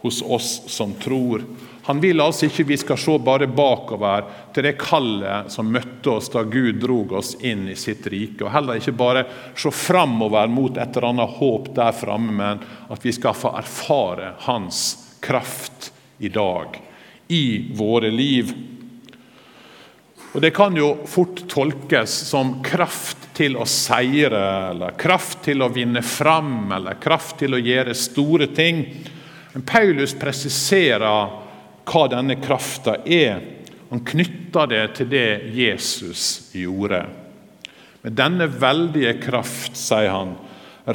hos 0.02 0.22
oss 0.24 0.52
som 0.72 0.94
tror 1.02 1.44
han 1.88 2.02
vil 2.04 2.20
altså 2.20 2.44
ikke 2.44 2.66
vi 2.68 2.76
skal 2.76 2.98
se 3.00 3.14
bare 3.24 3.46
bakover 3.48 4.26
til 4.52 4.66
det 4.66 4.74
kallet 4.76 5.48
som 5.48 5.70
møtte 5.72 6.10
oss 6.18 6.26
da 6.28 6.42
Gud 6.44 6.82
drog 6.82 7.14
oss 7.16 7.30
inn 7.40 7.62
i 7.72 7.76
sitt 7.80 8.04
rike. 8.12 8.42
Og 8.44 8.52
heller 8.52 8.76
ikke 8.76 8.92
bare 8.92 9.22
se 9.56 9.72
framover 9.72 10.52
mot 10.52 10.76
et 10.76 10.98
eller 10.98 11.06
annet 11.08 11.38
håp 11.38 11.70
der 11.78 11.96
framme, 11.96 12.34
men 12.36 12.60
at 12.92 13.06
vi 13.08 13.14
skal 13.16 13.32
få 13.32 13.54
erfare 13.56 14.34
Hans 14.44 14.82
kraft 15.24 15.88
i 16.20 16.28
dag, 16.28 16.76
i 17.32 17.72
våre 17.72 18.12
liv. 18.12 18.52
Og 20.34 20.44
Det 20.44 20.52
kan 20.52 20.76
jo 20.76 20.90
fort 21.08 21.40
tolkes 21.48 22.12
som 22.28 22.58
kraft 22.60 23.17
til 23.38 23.54
å 23.58 23.66
seire, 23.68 24.42
eller 24.72 24.96
kraft 24.98 25.44
til 25.46 25.62
å 25.62 25.70
vinne 25.72 26.02
fram, 26.02 26.72
eller 26.74 26.98
kraft 27.02 27.38
til 27.42 27.54
å 27.54 27.62
gjøre 27.62 27.94
store 27.96 28.50
ting. 28.54 28.82
Men 29.54 29.64
Paulus 29.66 30.16
presiserer 30.18 31.38
hva 31.88 32.02
denne 32.10 32.36
krafta 32.42 32.98
er. 33.06 33.40
Han 33.88 34.04
knytter 34.04 34.68
det 34.68 34.82
til 34.98 35.08
det 35.14 35.30
Jesus 35.56 36.50
gjorde. 36.52 37.06
Med 38.04 38.18
denne 38.18 38.46
veldige 38.50 39.14
kraft, 39.22 39.78
sier 39.78 40.12
han, 40.12 40.36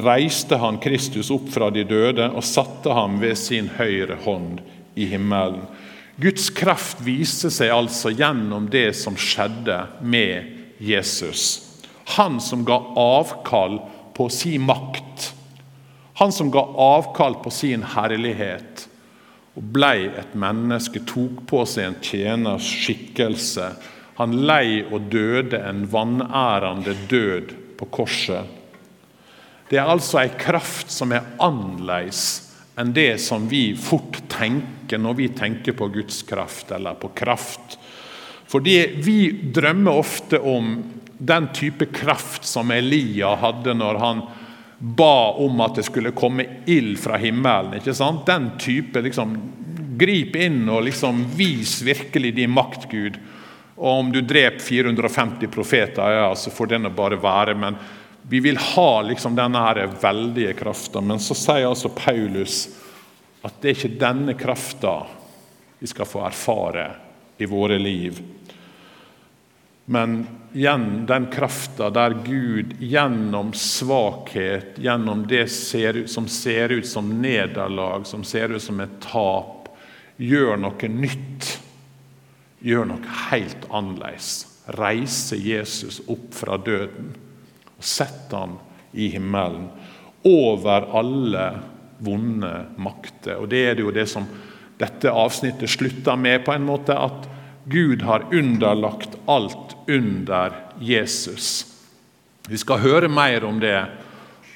reiste 0.03 0.57
han 0.61 0.79
Kristus 0.81 1.31
opp 1.33 1.49
fra 1.53 1.69
de 1.73 1.83
døde 1.85 2.29
og 2.31 2.45
satte 2.45 2.93
ham 2.93 3.19
ved 3.21 3.37
sin 3.37 3.71
høyre 3.77 4.19
hånd 4.23 4.61
i 4.95 5.07
himmelen. 5.09 5.65
Guds 6.21 6.51
kraft 6.53 7.01
viste 7.01 7.49
seg 7.49 7.73
altså 7.73 8.11
gjennom 8.13 8.67
det 8.69 8.91
som 8.97 9.17
skjedde 9.17 9.79
med 10.05 10.77
Jesus. 10.77 11.62
Han 12.05 12.41
som 12.41 12.65
ga 12.65 12.77
avkall 12.99 13.79
på 14.13 14.29
sin 14.29 14.61
makt. 14.61 15.33
Han 16.13 16.31
som 16.31 16.51
ga 16.51 16.61
avkall 16.61 17.35
på 17.43 17.49
sin 17.49 17.83
herlighet 17.95 18.87
og 19.53 19.65
blei 19.75 20.07
et 20.09 20.33
menneske, 20.37 21.03
tok 21.05 21.43
på 21.49 21.61
seg 21.69 21.85
en 21.85 21.99
tjeners 22.01 22.65
skikkelse. 22.65 23.69
Han 24.17 24.33
lei 24.47 24.81
og 24.83 25.09
døde 25.13 25.59
en 25.61 25.85
vanærende 25.89 26.95
død 27.09 27.53
på 27.77 27.89
korset. 27.93 28.49
Det 29.69 29.79
er 29.81 29.89
altså 29.89 30.19
ei 30.21 30.31
kraft 30.37 30.91
som 30.93 31.13
er 31.13 31.25
annerledes 31.41 32.23
enn 32.77 32.93
det 32.93 33.19
som 33.21 33.45
vi 33.49 33.71
fort 33.77 34.17
tenker 34.31 35.01
når 35.01 35.17
vi 35.17 35.29
tenker 35.37 35.77
på 35.77 35.87
Guds 35.93 36.23
kraft 36.25 36.73
eller 36.73 36.97
på 36.97 37.11
kraft. 37.17 37.77
Fordi 38.49 38.77
vi 39.01 39.17
drømmer 39.53 40.01
ofte 40.01 40.39
om 40.41 40.75
den 41.17 41.49
type 41.53 41.85
kraft 41.85 42.45
som 42.45 42.71
Elia 42.71 43.35
hadde 43.35 43.75
når 43.77 43.99
han 44.01 44.23
ba 44.83 45.31
om 45.39 45.61
at 45.63 45.77
det 45.79 45.85
skulle 45.87 46.11
komme 46.11 46.45
ild 46.65 46.97
fra 46.99 47.17
himmelen. 47.17 47.77
ikke 47.77 47.93
sant? 47.95 48.25
Den 48.27 48.51
type 48.59 49.01
liksom, 49.01 49.37
Grip 49.93 50.35
inn 50.35 50.65
og 50.73 50.87
liksom 50.87 51.21
vis 51.37 51.77
virkelig 51.85 52.33
din 52.35 52.51
makt, 52.51 52.89
Gud. 52.91 53.19
Og 53.75 53.99
om 53.99 54.09
du 54.11 54.21
dreper 54.21 54.59
450 54.59 55.47
profeter, 55.53 56.15
ja, 56.17 56.31
så 56.35 56.51
får 56.51 56.67
det 56.73 56.89
bare 56.97 57.19
være. 57.21 57.53
Men 57.55 57.77
vi 58.27 58.39
vil 58.39 58.57
ha 58.57 59.01
liksom 59.05 59.35
denne 59.37 59.61
her 59.61 59.85
veldige 60.01 60.53
krafta. 60.57 61.01
Men 61.01 61.21
så 61.21 61.37
sier 61.37 61.69
altså 61.69 61.93
Paulus 61.93 62.65
at 63.43 63.61
det 63.61 63.69
er 63.69 63.77
ikke 63.77 64.01
denne 64.01 64.35
krafta 64.39 64.97
vi 65.79 65.87
skal 65.91 66.07
få 66.07 66.25
erfare 66.25 66.87
i 67.37 67.45
våre 67.45 67.77
liv. 67.79 68.19
Men 69.85 70.23
den 70.53 71.27
krafta 71.33 71.89
der 71.89 72.15
Gud 72.25 72.75
gjennom 72.79 73.53
svakhet, 73.53 74.77
gjennom 74.77 75.25
det 75.27 75.47
ser 75.51 76.05
som 76.07 76.27
ser 76.27 76.69
ut 76.69 76.87
som 76.87 77.09
nederlag, 77.21 78.05
som 78.05 78.23
ser 78.23 78.53
ut 78.53 78.61
som 78.61 78.79
et 78.79 79.01
tap, 79.01 79.69
gjør 80.17 80.57
noe 80.61 80.89
nytt. 80.89 81.59
Gjør 82.63 82.85
noe 82.93 83.17
helt 83.31 83.65
annerledes. 83.73 84.45
Reiser 84.77 85.41
Jesus 85.41 85.99
opp 86.07 86.29
fra 86.37 86.55
døden 86.57 87.11
og 87.73 87.83
setter 87.83 88.45
han 88.45 88.55
i 88.93 89.09
himmelen. 89.11 89.67
Over 90.23 90.85
alle 90.95 91.47
vonde 92.03 92.53
makter. 92.79 93.41
Og 93.41 93.49
Det 93.49 93.65
er 93.67 93.75
det 93.75 93.83
jo 93.83 93.91
det 93.91 94.07
som 94.07 94.27
dette 94.79 95.11
avsnittet 95.11 95.69
slutter 95.69 96.15
med, 96.15 96.45
på 96.45 96.53
en 96.53 96.65
måte. 96.67 96.95
At 96.95 97.27
Gud 97.63 98.01
har 98.01 98.25
underlagt 98.31 99.09
alt 99.25 99.75
under 99.87 100.51
Jesus. 100.79 101.65
Vi 102.47 102.57
skal 102.57 102.83
høre 102.83 103.07
mer 103.07 103.45
om 103.47 103.59
det. 103.59 103.77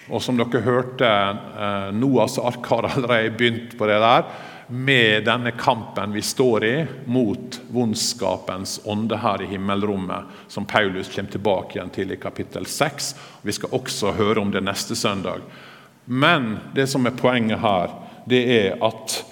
Og 0.07 0.21
som 0.23 0.37
dere 0.39 0.61
hørte, 0.63 1.07
eh, 1.07 1.89
Noas 1.95 2.37
ark 2.39 2.65
har 2.67 2.87
allerede 2.87 3.31
begynt 3.37 3.77
på 3.77 3.87
det 3.87 3.99
der, 3.99 4.23
med 4.67 5.25
denne 5.25 5.51
kampen 5.51 6.11
vi 6.11 6.21
står 6.21 6.63
i 6.63 6.85
mot 7.05 7.59
vondskapens 7.71 8.81
ånde 8.83 9.17
her 9.17 9.41
i 9.41 9.45
himmelrommet, 9.45 10.23
som 10.47 10.65
Paulus 10.65 11.11
kommer 11.15 11.31
tilbake 11.31 11.77
igjen 11.77 11.91
til 11.95 12.11
i 12.11 12.19
kapittel 12.19 12.65
6. 12.65 13.15
Vi 13.41 13.51
skal 13.51 13.75
også 13.75 14.11
høre 14.11 14.39
om 14.43 14.51
det 14.51 14.63
neste 14.63 14.95
søndag. 14.95 15.43
Men 16.05 16.57
det 16.75 16.87
som 16.87 17.05
er 17.05 17.15
poenget 17.15 17.59
her, 17.59 17.95
det 18.27 18.43
er 18.57 18.83
at 18.83 19.23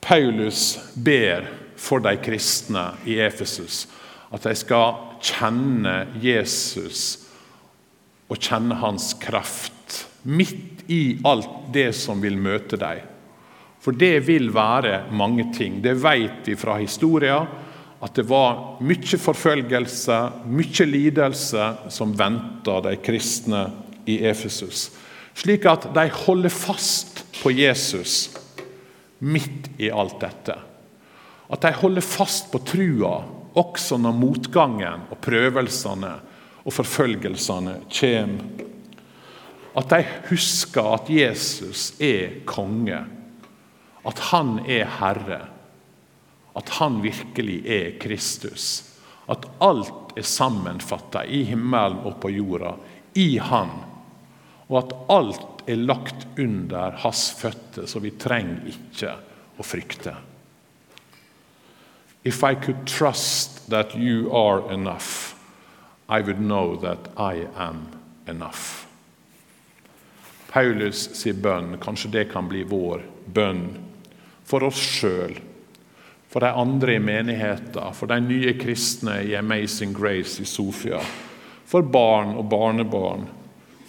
Paulus 0.00 0.78
ber 0.94 1.48
for 1.82 2.02
de 2.04 2.14
kristne 2.22 2.92
i 3.10 3.18
Efesus 3.22 3.86
at 4.32 4.46
de 4.46 4.54
skal 4.56 4.94
kjenne 5.22 5.96
Jesus 6.22 7.02
og 8.32 8.40
kjenne 8.40 8.78
hans 8.80 9.12
kraft 9.20 10.06
midt 10.22 10.86
i 10.92 11.18
alt 11.28 11.72
det 11.74 11.90
som 11.98 12.22
vil 12.22 12.38
møte 12.40 12.78
dem. 12.80 13.02
For 13.82 13.94
det 13.98 14.22
vil 14.28 14.52
være 14.54 15.08
mange 15.10 15.48
ting. 15.54 15.80
Det 15.82 15.96
vet 16.00 16.46
vi 16.46 16.56
fra 16.56 16.78
historia. 16.78 17.40
At 18.02 18.16
det 18.18 18.24
var 18.30 18.78
mye 18.82 19.18
forfølgelse, 19.18 20.18
mye 20.46 20.86
lidelse 20.88 21.66
som 21.92 22.14
venta 22.18 22.78
de 22.86 22.96
kristne 23.02 23.66
i 24.06 24.20
Efesus. 24.26 24.88
Slik 25.38 25.66
at 25.70 25.88
de 25.94 26.06
holder 26.24 26.50
fast 26.50 27.22
på 27.42 27.52
Jesus 27.54 28.30
midt 29.22 29.70
i 29.82 29.90
alt 29.90 30.18
dette. 30.22 30.56
At 31.50 31.64
de 31.64 31.72
holder 31.76 32.04
fast 32.04 32.52
på 32.52 32.60
trua 32.66 33.16
også 33.58 33.98
når 34.00 34.16
motgangen 34.16 35.08
og 35.10 35.18
prøvelsene 35.24 36.12
og 36.62 36.72
forfølgelsene 36.72 37.78
kommer. 37.92 38.68
At 39.72 39.88
de 39.88 40.04
husker 40.28 40.84
at 40.92 41.08
Jesus 41.08 41.94
er 42.00 42.42
konge, 42.48 42.98
at 44.04 44.18
han 44.28 44.58
er 44.68 44.88
herre, 44.98 45.40
at 46.56 46.72
han 46.76 46.98
virkelig 47.04 47.62
er 47.64 47.94
Kristus. 48.02 48.84
At 49.30 49.46
alt 49.64 50.12
er 50.18 50.26
sammenfatta 50.26 51.22
i 51.24 51.40
himmelen 51.48 52.02
og 52.04 52.18
på 52.20 52.28
jorda, 52.34 52.74
i 53.16 53.38
Han. 53.38 53.70
Og 54.68 54.76
at 54.82 54.92
alt 55.12 55.64
er 55.68 55.80
lagt 55.80 56.26
under 56.40 56.98
hans 57.04 57.30
føtter, 57.38 57.86
så 57.86 58.00
vi 58.02 58.12
trenger 58.20 58.68
ikke 58.72 59.14
å 59.56 59.64
frykte. 59.64 60.14
If 62.24 62.44
I 62.44 62.54
could 62.54 62.86
trust 62.86 63.68
that 63.70 63.96
you 63.96 64.30
are 64.32 64.70
enough, 64.72 65.34
I 66.08 66.20
would 66.20 66.40
know 66.40 66.76
that 66.76 67.10
I 67.16 67.46
am 67.56 67.88
enough. 68.28 68.86
Paulus 70.52 71.08
sier 71.16 71.34
bønn, 71.34 71.78
kanskje 71.80 72.10
det 72.12 72.26
kan 72.30 72.48
bli 72.48 72.62
vår 72.68 73.00
bønn 73.32 73.64
for 74.44 74.66
oss 74.66 74.76
sjøl, 74.76 75.38
for 76.28 76.44
de 76.44 76.50
andre 76.52 76.98
i 76.98 77.02
menigheten, 77.02 77.94
for 77.96 78.10
de 78.10 78.18
nye 78.20 78.52
kristne 78.60 79.22
i 79.24 79.36
Amazing 79.38 79.94
Grace 79.96 80.42
i 80.44 80.48
Sofia, 80.48 81.00
for 81.64 81.82
barn 81.82 82.34
og 82.36 82.50
barnebarn, 82.52 83.24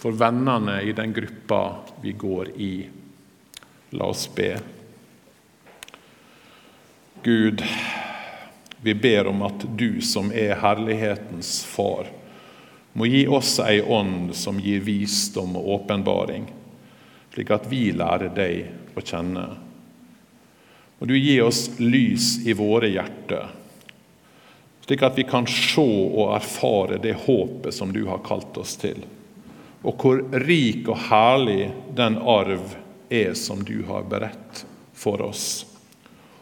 for 0.00 0.16
vennene 0.16 0.80
i 0.84 0.96
den 0.96 1.12
gruppa 1.16 1.62
vi 2.00 2.16
går 2.16 2.54
i. 2.56 2.72
La 3.94 4.08
oss 4.08 4.24
be. 4.32 4.54
Gud, 7.24 7.62
vi 8.84 8.94
ber 8.94 9.26
om 9.26 9.42
at 9.42 9.62
du 9.78 10.02
som 10.04 10.28
er 10.28 10.58
herlighetens 10.60 11.62
far, 11.64 12.10
må 12.92 13.06
gi 13.08 13.22
oss 13.32 13.56
ei 13.64 13.78
ånd 13.80 14.34
som 14.36 14.58
gir 14.60 14.82
visdom 14.84 15.56
og 15.56 15.70
åpenbaring, 15.78 16.44
slik 17.32 17.52
at 17.56 17.64
vi 17.70 17.86
lærer 17.96 18.34
deg 18.36 18.92
å 18.92 19.00
kjenne. 19.00 19.46
Og 21.00 21.08
du 21.08 21.16
gir 21.16 21.46
oss 21.46 21.62
lys 21.80 22.44
i 22.44 22.52
våre 22.52 22.92
hjerter, 22.92 23.48
slik 24.84 25.08
at 25.08 25.16
vi 25.16 25.24
kan 25.32 25.48
se 25.48 25.80
og 25.80 26.36
erfare 26.36 27.00
det 27.00 27.16
håpet 27.24 27.72
som 27.72 27.88
du 27.88 28.04
har 28.12 28.20
kalt 28.28 28.60
oss 28.60 28.76
til, 28.84 29.00
og 29.80 29.96
hvor 29.96 30.20
rik 30.44 30.92
og 30.92 31.06
herlig 31.08 31.72
den 31.96 32.20
arv 32.20 32.76
er 33.08 33.32
som 33.32 33.64
du 33.64 33.78
har 33.88 34.04
beredt 34.12 34.66
for 34.92 35.24
oss, 35.24 35.64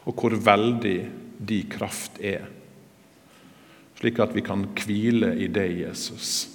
og 0.02 0.18
hvor 0.18 0.35
veldig 0.35 1.21
de 1.38 1.62
kraft 1.71 2.18
er 2.21 2.51
slik 4.03 4.18
at 4.18 4.35
vi 4.35 4.42
kan 4.42 4.66
hvile 4.83 5.31
i 5.38 5.47
deg, 5.47 5.87
Jesus. 5.87 6.51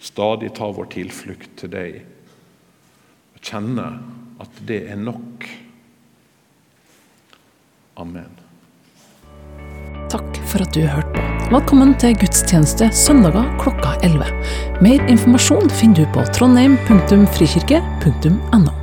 Stadig 0.00 0.54
ta 0.54 0.70
vår 0.70 0.86
tilflukt 0.94 1.58
til 1.58 1.70
deg 1.72 2.06
og 3.34 3.40
kjenne 3.42 4.00
at 4.40 4.50
det 4.68 4.88
er 4.92 4.96
nok. 5.00 5.48
Amen. 8.00 8.30
Takk 10.10 10.38
for 10.46 10.62
at 10.62 10.74
du 10.74 10.80
hørte 10.86 11.12
på. 11.18 11.22
Velkommen 11.50 11.94
til 11.98 12.14
gudstjeneste 12.20 12.90
søndager 12.94 13.58
klokka 13.58 13.98
11. 14.06 14.24
Mer 14.86 15.00
informasjon 15.10 15.70
finner 15.74 16.04
du 16.04 16.06
på 16.14 16.22
trondheim.frikirke.no. 16.38 18.79